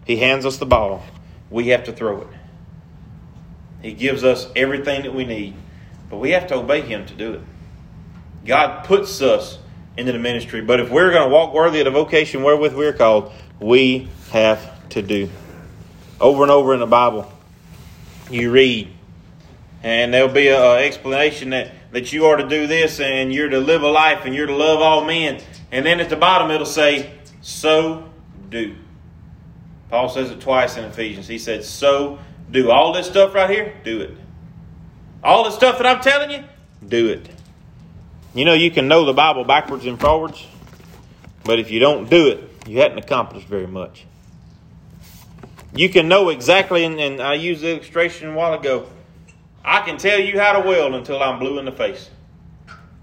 He 0.05 0.17
hands 0.17 0.45
us 0.45 0.57
the 0.57 0.65
ball. 0.65 1.03
We 1.49 1.67
have 1.69 1.85
to 1.85 1.93
throw 1.93 2.21
it. 2.21 2.27
He 3.81 3.93
gives 3.93 4.23
us 4.23 4.47
everything 4.55 5.03
that 5.03 5.13
we 5.13 5.25
need, 5.25 5.53
but 6.13 6.19
we 6.19 6.29
have 6.29 6.45
to 6.45 6.53
obey 6.53 6.81
Him 6.81 7.07
to 7.07 7.15
do 7.15 7.33
it. 7.33 7.41
God 8.45 8.85
puts 8.85 9.19
us 9.23 9.57
into 9.97 10.11
the 10.11 10.19
ministry, 10.19 10.61
but 10.61 10.79
if 10.79 10.91
we're 10.91 11.09
going 11.09 11.27
to 11.27 11.33
walk 11.33 11.55
worthy 11.55 11.79
of 11.79 11.85
the 11.85 11.91
vocation 11.91 12.43
wherewith 12.43 12.75
we're 12.75 12.93
called, 12.93 13.31
we 13.59 14.09
have 14.29 14.87
to 14.89 15.01
do 15.01 15.27
over 16.21 16.43
and 16.43 16.51
over 16.51 16.71
in 16.75 16.79
the 16.79 16.85
Bible, 16.85 17.31
you 18.29 18.51
read, 18.51 18.91
and 19.81 20.13
there'll 20.13 20.29
be 20.29 20.49
an 20.49 20.83
explanation 20.83 21.49
that, 21.49 21.71
that 21.91 22.13
you 22.13 22.25
are 22.25 22.37
to 22.37 22.47
do 22.47 22.67
this 22.67 22.99
and 22.99 23.33
you're 23.33 23.49
to 23.49 23.59
live 23.59 23.81
a 23.81 23.89
life 23.89 24.25
and 24.25 24.35
you're 24.35 24.45
to 24.45 24.55
love 24.55 24.81
all 24.81 25.03
men. 25.03 25.41
And 25.71 25.83
then 25.83 25.99
at 25.99 26.11
the 26.11 26.15
bottom 26.15 26.51
it'll 26.51 26.67
say, 26.67 27.11
so 27.41 28.07
do. 28.49 28.75
Paul 29.89 30.09
says 30.09 30.29
it 30.29 30.41
twice 30.41 30.77
in 30.77 30.83
Ephesians. 30.83 31.27
He 31.27 31.39
said, 31.39 31.63
so 31.63 32.19
do. 32.51 32.69
All 32.69 32.93
this 32.93 33.07
stuff 33.07 33.33
right 33.33 33.49
here, 33.49 33.73
do 33.83 34.01
it. 34.01 34.17
All 35.23 35.45
the 35.45 35.51
stuff 35.51 35.77
that 35.77 35.87
I'm 35.87 36.01
telling 36.01 36.31
you, 36.31 36.43
do 36.85 37.07
it. 37.07 37.29
You 38.35 38.45
know, 38.45 38.53
you 38.53 38.71
can 38.71 38.87
know 38.87 39.05
the 39.05 39.13
Bible 39.13 39.45
backwards 39.45 39.85
and 39.85 39.99
forwards, 39.99 40.45
but 41.45 41.59
if 41.59 41.71
you 41.71 41.79
don't 41.79 42.09
do 42.09 42.27
it, 42.27 42.67
you 42.67 42.79
haven't 42.79 42.97
accomplished 42.97 43.47
very 43.47 43.67
much. 43.67 44.05
You 45.75 45.89
can 45.89 46.07
know 46.07 46.29
exactly, 46.29 46.83
and, 46.83 46.99
and 46.99 47.21
I 47.21 47.35
used 47.35 47.61
the 47.61 47.71
illustration 47.71 48.29
a 48.29 48.33
while 48.33 48.53
ago. 48.53 48.87
I 49.63 49.81
can 49.81 49.97
tell 49.97 50.19
you 50.19 50.39
how 50.39 50.59
to 50.59 50.67
weld 50.67 50.93
until 50.93 51.21
I'm 51.23 51.39
blue 51.39 51.57
in 51.57 51.65
the 51.65 51.71
face. 51.71 52.09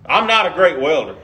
I'm 0.05 0.27
not 0.27 0.47
a 0.47 0.51
great 0.51 0.79
welder, 0.79 1.17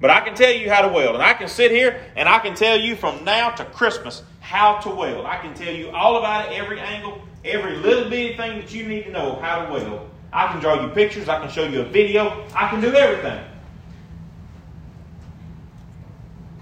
but 0.00 0.10
I 0.10 0.20
can 0.20 0.34
tell 0.34 0.52
you 0.52 0.70
how 0.70 0.82
to 0.82 0.88
weld. 0.88 1.14
And 1.14 1.22
I 1.22 1.32
can 1.32 1.48
sit 1.48 1.70
here 1.70 2.02
and 2.14 2.28
I 2.28 2.40
can 2.40 2.54
tell 2.54 2.78
you 2.78 2.94
from 2.94 3.24
now 3.24 3.50
to 3.50 3.64
Christmas 3.64 4.22
how 4.40 4.78
to 4.80 4.90
weld. 4.90 5.24
I 5.24 5.38
can 5.38 5.54
tell 5.54 5.72
you 5.72 5.90
all 5.90 6.18
about 6.18 6.52
it, 6.52 6.58
every 6.58 6.78
angle, 6.78 7.22
every 7.44 7.76
little 7.76 8.10
bitty 8.10 8.36
thing 8.36 8.60
that 8.60 8.72
you 8.72 8.86
need 8.86 9.04
to 9.04 9.10
know 9.10 9.40
how 9.40 9.64
to 9.64 9.72
weld. 9.72 10.10
I 10.36 10.48
can 10.48 10.60
draw 10.60 10.82
you 10.82 10.88
pictures, 10.88 11.30
I 11.30 11.40
can 11.40 11.48
show 11.48 11.64
you 11.64 11.80
a 11.80 11.84
video, 11.84 12.44
I 12.54 12.68
can 12.68 12.82
do 12.82 12.94
everything. 12.94 13.42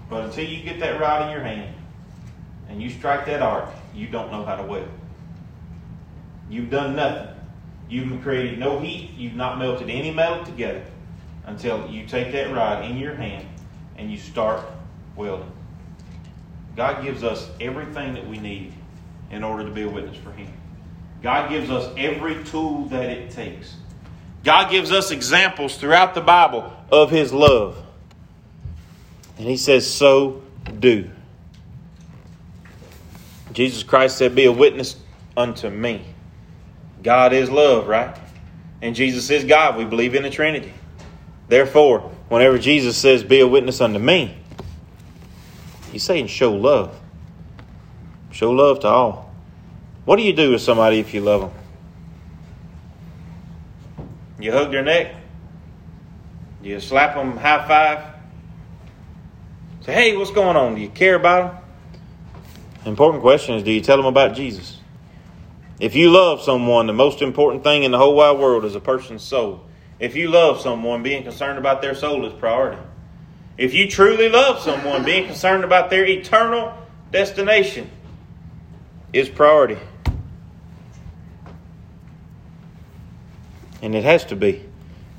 But 0.09 0.23
until 0.23 0.45
you 0.45 0.63
get 0.63 0.79
that 0.79 0.97
rod 0.97 1.25
in 1.25 1.31
your 1.31 1.41
hand 1.41 1.75
and 2.69 2.81
you 2.81 2.89
strike 2.89 3.25
that 3.25 3.41
arc, 3.41 3.69
you 3.93 4.07
don't 4.07 4.31
know 4.31 4.45
how 4.45 4.55
to 4.55 4.63
weld. 4.63 4.87
You've 6.49 6.69
done 6.69 6.95
nothing. 6.95 7.35
You've 7.89 8.21
created 8.23 8.59
no 8.59 8.79
heat. 8.79 9.11
You've 9.17 9.35
not 9.35 9.59
melted 9.59 9.89
any 9.89 10.09
metal 10.09 10.45
together 10.45 10.85
until 11.45 11.85
you 11.89 12.05
take 12.05 12.31
that 12.31 12.55
rod 12.55 12.85
in 12.85 12.95
your 12.95 13.15
hand 13.15 13.45
and 13.97 14.09
you 14.09 14.17
start 14.17 14.65
welding. 15.17 15.51
God 16.77 17.03
gives 17.03 17.25
us 17.25 17.49
everything 17.59 18.13
that 18.13 18.25
we 18.25 18.37
need 18.37 18.71
in 19.31 19.43
order 19.43 19.65
to 19.65 19.71
be 19.71 19.81
a 19.81 19.89
witness 19.89 20.15
for 20.15 20.31
Him. 20.31 20.47
God 21.25 21.49
gives 21.49 21.71
us 21.71 21.91
every 21.97 22.43
tool 22.43 22.85
that 22.89 23.09
it 23.09 23.31
takes. 23.31 23.77
God 24.43 24.69
gives 24.69 24.91
us 24.91 25.09
examples 25.09 25.75
throughout 25.75 26.13
the 26.13 26.21
Bible 26.21 26.71
of 26.91 27.09
His 27.09 27.33
love. 27.33 27.83
And 29.39 29.47
He 29.47 29.57
says, 29.57 29.91
So 29.91 30.43
do. 30.79 31.09
Jesus 33.53 33.81
Christ 33.81 34.19
said, 34.19 34.35
Be 34.35 34.45
a 34.45 34.51
witness 34.51 34.97
unto 35.35 35.67
me. 35.67 36.05
God 37.01 37.33
is 37.33 37.49
love, 37.49 37.87
right? 37.87 38.15
And 38.83 38.95
Jesus 38.95 39.27
is 39.31 39.45
God. 39.45 39.77
We 39.77 39.85
believe 39.85 40.13
in 40.13 40.21
the 40.21 40.29
Trinity. 40.29 40.73
Therefore, 41.47 42.01
whenever 42.29 42.59
Jesus 42.59 42.99
says, 42.99 43.23
Be 43.23 43.39
a 43.39 43.47
witness 43.47 43.81
unto 43.81 43.97
me, 43.97 44.37
he's 45.91 46.03
saying, 46.03 46.27
Show 46.27 46.53
love. 46.53 46.99
Show 48.31 48.51
love 48.51 48.81
to 48.81 48.87
all. 48.87 49.24
What 50.05 50.17
do 50.17 50.23
you 50.23 50.33
do 50.33 50.51
with 50.51 50.61
somebody 50.61 50.99
if 50.99 51.13
you 51.13 51.21
love 51.21 51.41
them? 51.41 51.51
You 54.39 54.51
hug 54.51 54.71
their 54.71 54.83
neck? 54.83 55.15
You 56.61 56.79
slap 56.79 57.15
them 57.15 57.37
high 57.37 57.67
five? 57.67 58.15
Say, 59.81 59.93
hey, 59.93 60.17
what's 60.17 60.31
going 60.31 60.55
on? 60.55 60.75
Do 60.75 60.81
you 60.81 60.89
care 60.89 61.15
about 61.15 61.53
them? 61.53 61.61
Important 62.85 63.21
question 63.21 63.55
is 63.55 63.63
do 63.63 63.71
you 63.71 63.81
tell 63.81 63.97
them 63.97 64.05
about 64.05 64.35
Jesus? 64.35 64.79
If 65.79 65.95
you 65.95 66.11
love 66.11 66.41
someone, 66.41 66.87
the 66.87 66.93
most 66.93 67.21
important 67.21 67.63
thing 67.63 67.83
in 67.83 67.91
the 67.91 67.97
whole 67.97 68.15
wide 68.15 68.37
world 68.37 68.63
is 68.63 68.75
a 68.75 68.79
person's 68.79 69.23
soul. 69.23 69.65
If 69.99 70.15
you 70.15 70.29
love 70.29 70.61
someone, 70.61 71.03
being 71.03 71.23
concerned 71.23 71.57
about 71.57 71.81
their 71.81 71.95
soul 71.95 72.25
is 72.25 72.33
priority. 72.33 72.81
If 73.57 73.73
you 73.73 73.89
truly 73.89 74.29
love 74.29 74.61
someone, 74.61 75.03
being 75.03 75.25
concerned 75.25 75.63
about 75.63 75.89
their 75.89 76.05
eternal 76.05 76.73
destination 77.11 77.89
is 79.13 79.29
priority. 79.29 79.77
And 83.85 83.93
it 83.93 84.03
has 84.03 84.25
to 84.25 84.35
be. 84.35 84.63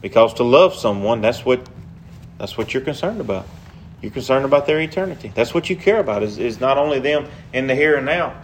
Because 0.03 0.35
to 0.35 0.43
love 0.43 0.75
someone, 0.75 1.21
that's 1.21 1.45
what 1.45 1.67
that's 2.37 2.59
what 2.59 2.75
you're 2.75 2.83
concerned 2.83 3.21
about. 3.21 3.47
You're 4.03 4.11
concerned 4.11 4.45
about 4.45 4.67
their 4.67 4.81
eternity. 4.81 5.31
That's 5.33 5.55
what 5.55 5.71
you 5.71 5.77
care 5.77 6.01
about 6.01 6.25
is, 6.25 6.39
is 6.39 6.59
not 6.59 6.77
only 6.77 6.99
them 6.99 7.29
in 7.53 7.69
the 7.69 7.77
here 7.77 7.95
and 7.97 8.05
now, 8.05 8.35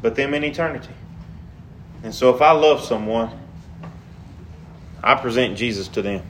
but 0.00 0.14
them 0.14 0.34
in 0.34 0.44
eternity. 0.44 0.94
And 2.04 2.14
so 2.14 2.32
if 2.32 2.40
I 2.40 2.52
love 2.52 2.84
someone, 2.84 3.36
I 5.02 5.16
present 5.16 5.58
Jesus 5.58 5.88
to 5.88 6.02
them. 6.02 6.22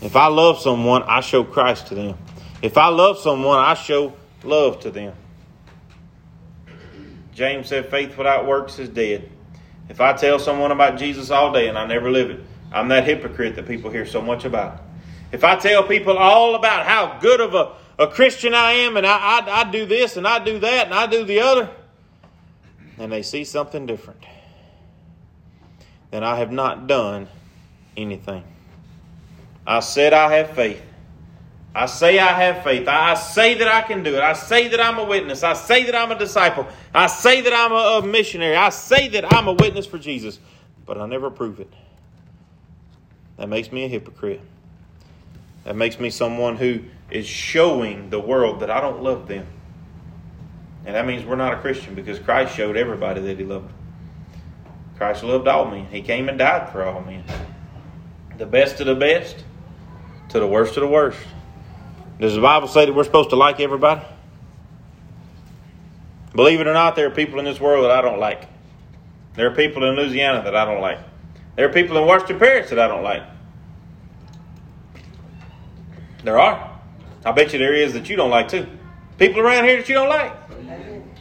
If 0.00 0.14
I 0.14 0.28
love 0.28 0.60
someone, 0.60 1.02
I 1.02 1.20
show 1.20 1.42
Christ 1.42 1.88
to 1.88 1.96
them. 1.96 2.16
If 2.62 2.78
I 2.78 2.88
love 2.88 3.18
someone, 3.18 3.58
I 3.58 3.74
show 3.74 4.14
love 4.44 4.78
to 4.80 4.90
them. 4.92 5.14
James 7.34 7.66
said, 7.68 7.90
faith 7.90 8.16
without 8.16 8.46
works 8.46 8.78
is 8.78 8.88
dead. 8.88 9.28
If 9.88 10.00
I 10.00 10.12
tell 10.14 10.38
someone 10.38 10.70
about 10.70 10.98
Jesus 10.98 11.30
all 11.30 11.52
day 11.52 11.68
and 11.68 11.78
I 11.78 11.86
never 11.86 12.10
live 12.10 12.30
it, 12.30 12.40
I'm 12.72 12.88
that 12.88 13.04
hypocrite 13.04 13.56
that 13.56 13.66
people 13.66 13.90
hear 13.90 14.06
so 14.06 14.20
much 14.22 14.44
about. 14.44 14.80
If 15.30 15.44
I 15.44 15.56
tell 15.56 15.82
people 15.82 16.16
all 16.16 16.54
about 16.54 16.86
how 16.86 17.18
good 17.20 17.40
of 17.40 17.54
a, 17.54 17.72
a 18.02 18.08
Christian 18.08 18.54
I 18.54 18.72
am 18.72 18.96
and 18.96 19.06
I, 19.06 19.16
I, 19.16 19.60
I 19.60 19.70
do 19.70 19.86
this 19.86 20.16
and 20.16 20.26
I 20.26 20.42
do 20.42 20.58
that 20.58 20.86
and 20.86 20.94
I 20.94 21.06
do 21.06 21.24
the 21.24 21.40
other, 21.40 21.70
and 22.98 23.12
they 23.12 23.22
see 23.22 23.44
something 23.44 23.86
different, 23.86 24.24
then 26.10 26.24
I 26.24 26.36
have 26.36 26.52
not 26.52 26.86
done 26.86 27.28
anything. 27.96 28.44
I 29.66 29.80
said 29.80 30.12
I 30.12 30.36
have 30.36 30.50
faith. 30.50 30.82
I 31.74 31.86
say 31.86 32.20
I 32.20 32.40
have 32.40 32.62
faith. 32.62 32.86
I 32.86 33.14
say 33.14 33.54
that 33.54 33.66
I 33.66 33.82
can 33.82 34.04
do 34.04 34.14
it. 34.14 34.20
I 34.20 34.34
say 34.34 34.68
that 34.68 34.80
I'm 34.80 34.98
a 34.98 35.04
witness. 35.04 35.42
I 35.42 35.54
say 35.54 35.84
that 35.84 35.94
I'm 35.96 36.12
a 36.12 36.18
disciple. 36.18 36.68
I 36.94 37.08
say 37.08 37.40
that 37.40 37.52
I'm 37.52 37.72
a, 37.72 37.98
a 37.98 38.06
missionary. 38.06 38.54
I 38.54 38.68
say 38.68 39.08
that 39.08 39.32
I'm 39.34 39.48
a 39.48 39.52
witness 39.52 39.84
for 39.84 39.98
Jesus, 39.98 40.38
but 40.86 40.98
I 40.98 41.06
never 41.06 41.30
prove 41.30 41.58
it. 41.58 41.72
That 43.38 43.48
makes 43.48 43.72
me 43.72 43.84
a 43.84 43.88
hypocrite. 43.88 44.40
That 45.64 45.74
makes 45.74 45.98
me 45.98 46.10
someone 46.10 46.56
who 46.56 46.84
is 47.10 47.26
showing 47.26 48.10
the 48.10 48.20
world 48.20 48.60
that 48.60 48.70
I 48.70 48.80
don't 48.80 49.02
love 49.02 49.26
them. 49.26 49.46
And 50.84 50.94
that 50.94 51.06
means 51.06 51.24
we're 51.24 51.36
not 51.36 51.54
a 51.54 51.56
Christian 51.56 51.96
because 51.96 52.20
Christ 52.20 52.54
showed 52.54 52.76
everybody 52.76 53.20
that 53.22 53.38
He 53.38 53.44
loved. 53.44 53.72
Christ 54.96 55.24
loved 55.24 55.48
all 55.48 55.64
men. 55.64 55.86
He 55.86 56.02
came 56.02 56.28
and 56.28 56.38
died 56.38 56.70
for 56.70 56.84
all 56.84 57.00
men. 57.00 57.24
The 58.38 58.46
best 58.46 58.80
of 58.80 58.86
the 58.86 58.94
best 58.94 59.44
to 60.28 60.38
the 60.38 60.46
worst 60.46 60.76
of 60.76 60.82
the 60.82 60.88
worst. 60.88 61.18
Does 62.20 62.34
the 62.34 62.40
Bible 62.40 62.68
say 62.68 62.86
that 62.86 62.92
we're 62.92 63.04
supposed 63.04 63.30
to 63.30 63.36
like 63.36 63.60
everybody? 63.60 64.02
Believe 66.34 66.60
it 66.60 66.66
or 66.66 66.72
not, 66.72 66.96
there 66.96 67.06
are 67.06 67.10
people 67.10 67.38
in 67.38 67.44
this 67.44 67.60
world 67.60 67.84
that 67.84 67.90
I 67.90 68.00
don't 68.00 68.18
like. 68.18 68.48
There 69.34 69.50
are 69.50 69.54
people 69.54 69.84
in 69.84 69.94
Louisiana 69.96 70.42
that 70.44 70.54
I 70.54 70.64
don't 70.64 70.80
like. 70.80 70.98
There 71.56 71.68
are 71.68 71.72
people 71.72 71.96
in 71.96 72.06
Washington 72.06 72.38
Parish 72.38 72.70
that 72.70 72.78
I 72.78 72.88
don't 72.88 73.02
like. 73.02 73.22
There 76.22 76.38
are. 76.38 76.80
I 77.24 77.32
bet 77.32 77.52
you 77.52 77.58
there 77.58 77.74
is 77.74 77.92
that 77.92 78.08
you 78.08 78.16
don't 78.16 78.30
like 78.30 78.48
too. 78.48 78.66
People 79.18 79.40
around 79.40 79.64
here 79.64 79.76
that 79.76 79.88
you 79.88 79.94
don't 79.94 80.08
like. 80.08 80.32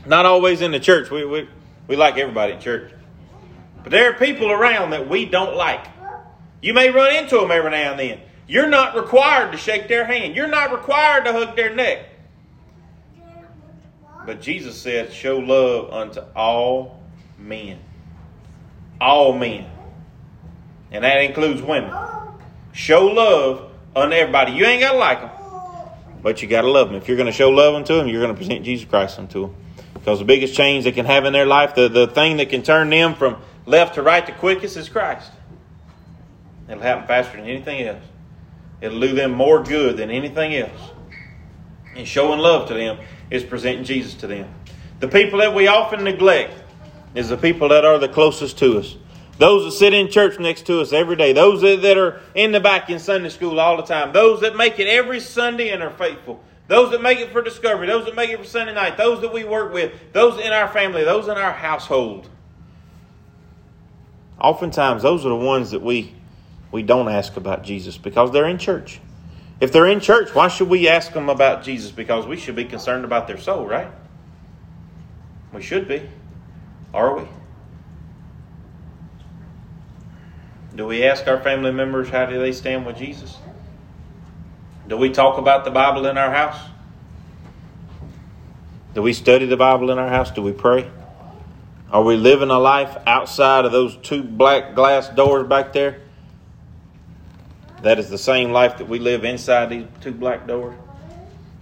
Not 0.05 0.25
always 0.25 0.61
in 0.61 0.71
the 0.71 0.79
church. 0.79 1.11
We, 1.11 1.25
we, 1.25 1.47
we 1.87 1.95
like 1.95 2.17
everybody 2.17 2.53
in 2.53 2.59
church. 2.59 2.91
But 3.83 3.91
there 3.91 4.09
are 4.09 4.13
people 4.13 4.51
around 4.51 4.91
that 4.91 5.07
we 5.07 5.25
don't 5.25 5.55
like. 5.55 5.85
You 6.61 6.73
may 6.73 6.89
run 6.89 7.15
into 7.15 7.37
them 7.37 7.51
every 7.51 7.71
now 7.71 7.91
and 7.91 7.99
then. 7.99 8.19
You're 8.47 8.67
not 8.67 8.95
required 8.95 9.51
to 9.53 9.57
shake 9.57 9.87
their 9.87 10.05
hand. 10.05 10.35
You're 10.35 10.47
not 10.47 10.71
required 10.71 11.25
to 11.25 11.31
hug 11.31 11.55
their 11.55 11.73
neck. 11.73 12.09
But 14.25 14.41
Jesus 14.41 14.79
said, 14.79 15.11
Show 15.11 15.39
love 15.39 15.91
unto 15.91 16.21
all 16.35 17.01
men. 17.37 17.79
All 18.99 19.33
men. 19.33 19.69
And 20.91 21.03
that 21.03 21.21
includes 21.21 21.61
women. 21.61 21.93
Show 22.71 23.05
love 23.05 23.71
unto 23.95 24.15
everybody. 24.15 24.53
You 24.53 24.65
ain't 24.65 24.81
got 24.81 24.93
to 24.93 24.97
like 24.97 25.21
them, 25.21 25.31
but 26.21 26.41
you 26.41 26.47
got 26.47 26.61
to 26.61 26.69
love 26.69 26.87
them. 26.87 26.95
If 26.95 27.07
you're 27.07 27.17
going 27.17 27.27
to 27.27 27.33
show 27.33 27.49
love 27.49 27.75
unto 27.75 27.95
them, 27.95 28.07
you're 28.07 28.21
going 28.21 28.33
to 28.33 28.37
present 28.37 28.63
Jesus 28.63 28.87
Christ 28.87 29.19
unto 29.19 29.47
them. 29.47 29.55
Because 29.93 30.19
the 30.19 30.25
biggest 30.25 30.55
change 30.55 30.83
they 30.83 30.91
can 30.91 31.05
have 31.05 31.25
in 31.25 31.33
their 31.33 31.45
life, 31.45 31.75
the, 31.75 31.87
the 31.87 32.07
thing 32.07 32.37
that 32.37 32.49
can 32.49 32.61
turn 32.61 32.89
them 32.89 33.15
from 33.15 33.37
left 33.65 33.95
to 33.95 34.01
right 34.01 34.25
the 34.25 34.33
quickest 34.33 34.75
is 34.75 34.89
Christ. 34.89 35.31
It'll 36.67 36.81
happen 36.81 37.07
faster 37.07 37.37
than 37.37 37.47
anything 37.47 37.87
else. 37.87 38.03
It'll 38.83 38.99
do 38.99 39.15
them 39.15 39.31
more 39.31 39.63
good 39.63 39.95
than 39.95 40.11
anything 40.11 40.53
else. 40.55 40.91
And 41.95 42.05
showing 42.05 42.39
love 42.39 42.67
to 42.67 42.73
them 42.73 42.97
is 43.31 43.41
presenting 43.41 43.85
Jesus 43.85 44.13
to 44.15 44.27
them. 44.27 44.53
The 44.99 45.07
people 45.07 45.39
that 45.39 45.55
we 45.55 45.67
often 45.67 46.03
neglect 46.03 46.53
is 47.15 47.29
the 47.29 47.37
people 47.37 47.69
that 47.69 47.85
are 47.85 47.97
the 47.97 48.09
closest 48.09 48.57
to 48.57 48.79
us. 48.79 48.97
Those 49.37 49.63
that 49.63 49.71
sit 49.71 49.93
in 49.93 50.11
church 50.11 50.37
next 50.37 50.65
to 50.65 50.81
us 50.81 50.91
every 50.91 51.15
day. 51.15 51.31
Those 51.31 51.61
that, 51.61 51.97
are 51.97 52.19
in 52.35 52.51
the 52.51 52.59
back 52.59 52.89
in 52.89 52.99
Sunday 52.99 53.29
school 53.29 53.57
all 53.57 53.77
the 53.77 53.83
time. 53.83 54.11
Those 54.11 54.41
that 54.41 54.57
make 54.57 54.77
it 54.79 54.87
every 54.87 55.21
Sunday 55.21 55.69
and 55.69 55.81
are 55.81 55.89
faithful. 55.89 56.43
Those 56.67 56.91
that 56.91 57.01
make 57.01 57.19
it 57.19 57.31
for 57.31 57.41
discovery. 57.41 57.87
Those 57.87 58.03
that 58.03 58.15
make 58.15 58.31
it 58.31 58.37
for 58.37 58.45
Sunday 58.45 58.73
night. 58.73 58.97
Those 58.97 59.21
that 59.21 59.31
we 59.31 59.45
work 59.45 59.71
with. 59.73 59.93
Those 60.11 60.41
in 60.41 60.51
our 60.51 60.67
family. 60.67 61.05
Those 61.05 61.29
in 61.29 61.37
our 61.37 61.53
household. 61.53 62.29
Oftentimes, 64.41 65.03
those 65.03 65.25
are 65.25 65.29
the 65.29 65.35
ones 65.35 65.71
that 65.71 65.81
we, 65.81 66.13
we 66.73 66.81
don't 66.81 67.07
ask 67.07 67.37
about 67.37 67.63
Jesus 67.63 67.99
because 67.99 68.31
they're 68.31 68.47
in 68.47 68.57
church. 68.57 68.99
If 69.61 69.71
they're 69.71 69.85
in 69.85 69.99
church, 69.99 70.33
why 70.33 70.47
should 70.47 70.67
we 70.67 70.89
ask 70.89 71.13
them 71.13 71.29
about 71.29 71.63
Jesus? 71.63 71.91
Because 71.91 72.25
we 72.25 72.35
should 72.35 72.55
be 72.55 72.65
concerned 72.65 73.05
about 73.05 73.27
their 73.27 73.37
soul, 73.37 73.67
right? 73.67 73.89
We 75.53 75.61
should 75.61 75.87
be. 75.87 76.09
Are 76.91 77.15
we? 77.15 77.27
Do 80.75 80.87
we 80.87 81.03
ask 81.03 81.27
our 81.27 81.39
family 81.39 81.71
members 81.71 82.09
how 82.09 82.25
do 82.25 82.39
they 82.39 82.51
stand 82.51 82.87
with 82.87 82.97
Jesus? 82.97 83.37
Do 84.87 84.97
we 84.97 85.11
talk 85.11 85.37
about 85.37 85.65
the 85.65 85.71
Bible 85.71 86.07
in 86.07 86.17
our 86.17 86.31
house? 86.31 86.59
Do 88.95 89.03
we 89.03 89.13
study 89.13 89.45
the 89.45 89.57
Bible 89.57 89.91
in 89.91 89.99
our 89.99 90.09
house? 90.09 90.31
Do 90.31 90.41
we 90.41 90.53
pray? 90.53 90.89
Are 91.91 92.01
we 92.01 92.17
living 92.17 92.49
a 92.49 92.57
life 92.57 92.97
outside 93.05 93.65
of 93.65 93.71
those 93.71 93.95
two 93.97 94.23
black 94.23 94.73
glass 94.73 95.07
doors 95.09 95.47
back 95.47 95.73
there? 95.73 96.02
That 97.83 97.99
is 97.99 98.09
the 98.09 98.17
same 98.17 98.53
life 98.53 98.77
that 98.77 98.87
we 98.87 98.97
live 98.97 99.25
inside 99.25 99.69
these 99.69 99.85
two 99.99 100.13
black 100.13 100.47
doors. 100.47 100.73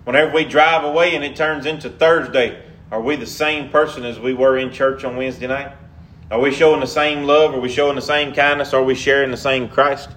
Whenever 0.04 0.32
we 0.32 0.46
drive 0.46 0.84
away 0.84 1.16
and 1.16 1.24
it 1.24 1.36
turns 1.36 1.66
into 1.66 1.90
Thursday, 1.90 2.64
are 2.92 3.02
we 3.02 3.16
the 3.16 3.26
same 3.26 3.70
person 3.70 4.06
as 4.06 4.20
we 4.20 4.36
were 4.36 4.56
in 4.56 4.72
church 4.72 5.04
on 5.04 5.18
Wednesday 5.18 5.48
night? 5.48 5.74
Are 6.30 6.40
we 6.40 6.52
showing 6.52 6.80
the 6.80 6.86
same 6.86 7.24
love? 7.24 7.56
Are 7.56 7.60
we 7.60 7.70
showing 7.70 7.96
the 7.96 8.04
same 8.04 8.34
kindness? 8.36 8.72
Are 8.72 8.84
we 8.84 8.94
sharing 8.94 9.32
the 9.32 9.38
same 9.38 9.68
Christ? 9.68 10.10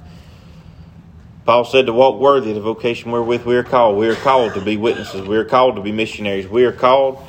Paul 1.46 1.64
said 1.64 1.86
to 1.86 1.94
walk 1.94 2.20
worthy 2.20 2.50
of 2.50 2.56
the 2.56 2.60
vocation 2.60 3.10
wherewith 3.10 3.46
we 3.46 3.56
are 3.56 3.64
called. 3.64 3.96
We 3.96 4.08
are 4.08 4.14
called 4.14 4.52
to 4.54 4.60
be 4.60 4.76
witnesses. 4.76 5.26
We 5.26 5.38
are 5.38 5.44
called 5.44 5.76
to 5.76 5.82
be 5.82 5.90
missionaries. 5.90 6.46
We 6.46 6.66
are 6.66 6.72
called 6.72 7.26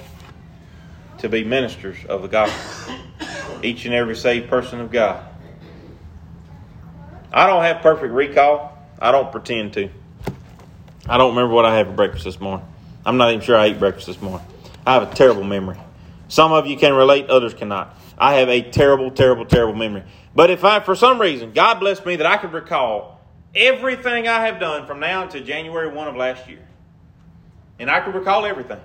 to 1.19 1.29
be 1.29 1.45
ministers 1.45 1.97
of 2.09 2.23
the 2.23 2.27
gospel. 2.27 2.93
Each 3.63 3.85
and 3.85 3.93
every 3.93 4.17
saved 4.17 4.49
person 4.49 4.81
of 4.81 4.91
God. 4.91 5.25
I 7.35 7.47
don't 7.47 7.63
have 7.63 7.81
perfect 7.81 8.13
recall. 8.13 8.77
I 8.97 9.11
don't 9.11 9.29
pretend 9.29 9.73
to. 9.73 9.89
I 11.05 11.17
don't 11.17 11.35
remember 11.35 11.53
what 11.53 11.65
I 11.65 11.75
had 11.75 11.87
for 11.87 11.91
breakfast 11.91 12.23
this 12.23 12.39
morning. 12.39 12.65
I'm 13.05 13.17
not 13.17 13.29
even 13.31 13.41
sure 13.41 13.57
I 13.57 13.65
ate 13.65 13.77
breakfast 13.77 14.07
this 14.07 14.21
morning. 14.21 14.47
I 14.87 14.93
have 14.93 15.11
a 15.11 15.13
terrible 15.13 15.43
memory. 15.43 15.77
Some 16.29 16.53
of 16.53 16.65
you 16.65 16.77
can 16.77 16.93
relate, 16.93 17.29
others 17.29 17.53
cannot. 17.53 17.99
I 18.17 18.35
have 18.35 18.47
a 18.47 18.61
terrible, 18.61 19.11
terrible, 19.11 19.45
terrible 19.45 19.75
memory. 19.75 20.03
But 20.33 20.49
if 20.49 20.63
I, 20.63 20.79
for 20.79 20.95
some 20.95 21.19
reason, 21.19 21.51
God 21.51 21.81
blessed 21.81 22.05
me 22.05 22.15
that 22.15 22.25
I 22.25 22.37
could 22.37 22.53
recall 22.53 23.19
everything 23.53 24.29
I 24.29 24.45
have 24.45 24.61
done 24.61 24.87
from 24.87 25.01
now 25.01 25.23
until 25.23 25.43
January 25.43 25.89
1 25.89 26.07
of 26.07 26.15
last 26.15 26.47
year, 26.47 26.65
and 27.79 27.91
I 27.91 27.99
could 27.99 28.15
recall 28.15 28.45
everything. 28.45 28.79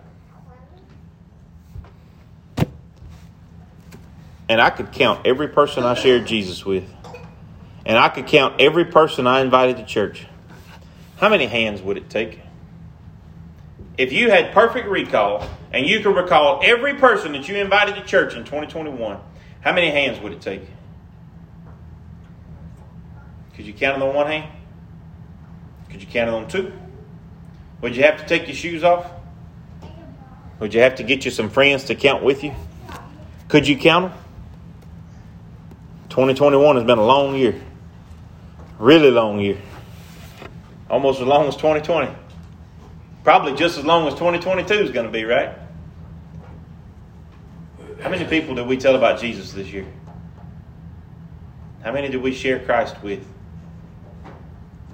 And 4.48 4.60
I 4.60 4.70
could 4.70 4.90
count 4.90 5.24
every 5.24 5.46
person 5.46 5.84
I 5.84 5.94
shared 5.94 6.26
Jesus 6.26 6.66
with. 6.66 6.84
And 7.90 7.98
I 7.98 8.08
could 8.08 8.28
count 8.28 8.60
every 8.60 8.84
person 8.84 9.26
I 9.26 9.40
invited 9.40 9.78
to 9.78 9.84
church. 9.84 10.24
How 11.16 11.28
many 11.28 11.46
hands 11.46 11.82
would 11.82 11.96
it 11.96 12.08
take? 12.08 12.38
If 13.98 14.12
you 14.12 14.30
had 14.30 14.52
perfect 14.52 14.86
recall 14.86 15.44
and 15.72 15.84
you 15.84 15.98
could 15.98 16.14
recall 16.14 16.60
every 16.62 16.94
person 16.94 17.32
that 17.32 17.48
you 17.48 17.56
invited 17.56 17.96
to 17.96 18.04
church 18.04 18.36
in 18.36 18.44
2021, 18.44 19.18
how 19.62 19.72
many 19.72 19.90
hands 19.90 20.20
would 20.20 20.30
it 20.30 20.40
take? 20.40 20.62
Could 23.56 23.66
you 23.66 23.72
count 23.72 24.00
it 24.00 24.04
on 24.04 24.14
one 24.14 24.28
hand? 24.28 24.52
Could 25.90 26.00
you 26.00 26.06
count 26.06 26.28
it 26.28 26.32
on 26.32 26.46
two? 26.46 26.72
Would 27.80 27.96
you 27.96 28.04
have 28.04 28.18
to 28.18 28.26
take 28.28 28.46
your 28.46 28.54
shoes 28.54 28.84
off? 28.84 29.10
Would 30.60 30.74
you 30.74 30.80
have 30.82 30.94
to 30.94 31.02
get 31.02 31.24
you 31.24 31.32
some 31.32 31.50
friends 31.50 31.82
to 31.86 31.96
count 31.96 32.22
with 32.22 32.44
you? 32.44 32.54
Could 33.48 33.66
you 33.66 33.76
count 33.76 34.12
them? 34.12 34.22
2021 36.10 36.76
has 36.76 36.84
been 36.84 36.98
a 36.98 37.04
long 37.04 37.34
year. 37.34 37.60
Really 38.80 39.10
long 39.10 39.38
year. 39.38 39.58
Almost 40.88 41.20
as 41.20 41.26
long 41.26 41.46
as 41.46 41.54
2020. 41.56 42.10
Probably 43.22 43.54
just 43.54 43.76
as 43.76 43.84
long 43.84 44.08
as 44.08 44.14
2022 44.14 44.72
is 44.72 44.90
going 44.90 45.04
to 45.04 45.12
be, 45.12 45.24
right? 45.24 45.50
How 48.00 48.08
many 48.08 48.24
people 48.24 48.54
did 48.54 48.66
we 48.66 48.78
tell 48.78 48.96
about 48.96 49.20
Jesus 49.20 49.52
this 49.52 49.70
year? 49.70 49.86
How 51.82 51.92
many 51.92 52.08
did 52.08 52.22
we 52.22 52.32
share 52.32 52.58
Christ 52.58 52.96
with? 53.02 53.22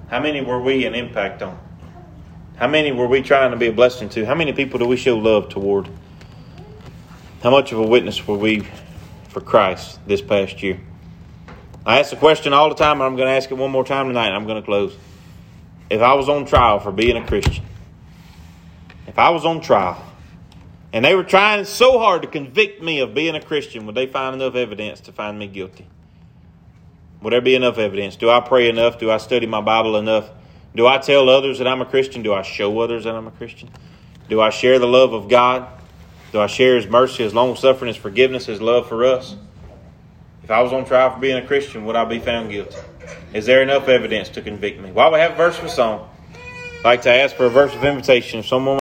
How 0.09 0.19
many 0.19 0.41
were 0.41 0.61
we 0.61 0.85
an 0.85 0.93
impact 0.93 1.41
on? 1.41 1.57
How 2.57 2.67
many 2.67 2.91
were 2.91 3.07
we 3.07 3.21
trying 3.21 3.51
to 3.51 3.57
be 3.57 3.67
a 3.67 3.71
blessing 3.71 4.09
to? 4.09 4.25
How 4.25 4.35
many 4.35 4.51
people 4.51 4.79
do 4.79 4.85
we 4.85 4.97
show 4.97 5.17
love 5.17 5.47
toward? 5.47 5.87
How 7.41 7.51
much 7.51 7.71
of 7.71 7.79
a 7.79 7.87
witness 7.87 8.27
were 8.27 8.37
we 8.37 8.67
for 9.29 9.39
Christ 9.39 10.05
this 10.05 10.21
past 10.21 10.61
year? 10.61 10.77
I 11.87 11.99
ask 11.99 12.09
the 12.09 12.17
question 12.17 12.51
all 12.51 12.67
the 12.67 12.75
time, 12.75 12.99
and 12.99 13.03
I'm 13.03 13.15
going 13.15 13.29
to 13.29 13.33
ask 13.33 13.49
it 13.49 13.53
one 13.53 13.71
more 13.71 13.85
time 13.85 14.07
tonight. 14.07 14.27
And 14.27 14.35
I'm 14.35 14.45
going 14.45 14.61
to 14.61 14.65
close. 14.65 14.93
if 15.89 16.01
I 16.01 16.15
was 16.15 16.27
on 16.27 16.45
trial 16.45 16.81
for 16.81 16.91
being 16.91 17.15
a 17.15 17.25
Christian, 17.25 17.63
if 19.07 19.17
I 19.17 19.29
was 19.29 19.45
on 19.45 19.61
trial, 19.61 20.03
and 20.91 21.05
they 21.05 21.15
were 21.15 21.23
trying 21.23 21.63
so 21.63 21.97
hard 21.97 22.23
to 22.23 22.27
convict 22.27 22.83
me 22.83 22.99
of 22.99 23.13
being 23.13 23.35
a 23.35 23.41
Christian, 23.41 23.85
would 23.85 23.95
they 23.95 24.05
find 24.05 24.35
enough 24.35 24.55
evidence 24.55 24.99
to 25.01 25.13
find 25.13 25.39
me 25.39 25.47
guilty? 25.47 25.87
Would 27.21 27.31
there 27.31 27.39
be 27.39 27.55
enough 27.55 27.77
evidence? 27.77 28.17
Do 28.17 28.29
I 28.29 28.41
pray 28.41 28.67
enough? 28.67 28.99
Do 28.99 29.09
I 29.09 29.17
study 29.17 29.45
my 29.45 29.61
Bible 29.61 29.95
enough? 29.95 30.29
Do 30.75 30.87
I 30.87 30.97
tell 30.97 31.29
others 31.29 31.59
that 31.59 31.67
I'm 31.67 31.81
a 31.81 31.85
Christian? 31.85 32.21
Do 32.21 32.33
I 32.33 32.41
show 32.41 32.77
others 32.81 33.05
that 33.05 33.15
I'm 33.15 33.27
a 33.27 33.31
Christian? 33.31 33.69
Do 34.27 34.41
I 34.41 34.49
share 34.49 34.77
the 34.77 34.87
love 34.87 35.13
of 35.13 35.29
God? 35.29 35.65
Do 36.33 36.41
I 36.41 36.47
share 36.47 36.75
His 36.75 36.85
mercy, 36.85 37.23
His 37.23 37.33
long 37.33 37.55
suffering, 37.55 37.87
His 37.87 37.95
forgiveness, 37.95 38.45
His 38.45 38.59
love 38.59 38.89
for 38.89 39.05
us? 39.05 39.37
If 40.47 40.51
I 40.51 40.61
was 40.61 40.71
on 40.71 40.85
trial 40.85 41.09
for 41.13 41.19
being 41.19 41.35
a 41.35 41.45
Christian, 41.45 41.83
would 41.83 41.97
I 41.97 42.05
be 42.05 42.19
found 42.19 42.49
guilty? 42.49 42.77
Is 43.33 43.45
there 43.45 43.61
enough 43.61 43.89
evidence 43.89 44.29
to 44.29 44.41
convict 44.41 44.79
me? 44.79 44.93
While 44.93 45.11
we 45.11 45.19
have 45.19 45.33
a 45.33 45.35
verse 45.35 45.57
of 45.59 45.65
a 45.65 45.69
song, 45.69 46.07
I'd 46.79 46.85
like 46.85 47.01
to 47.01 47.11
ask 47.11 47.35
for 47.35 47.47
a 47.47 47.49
verse 47.49 47.75
of 47.75 47.83
invitation. 47.83 48.39
If 48.39 48.47
someone 48.47 48.75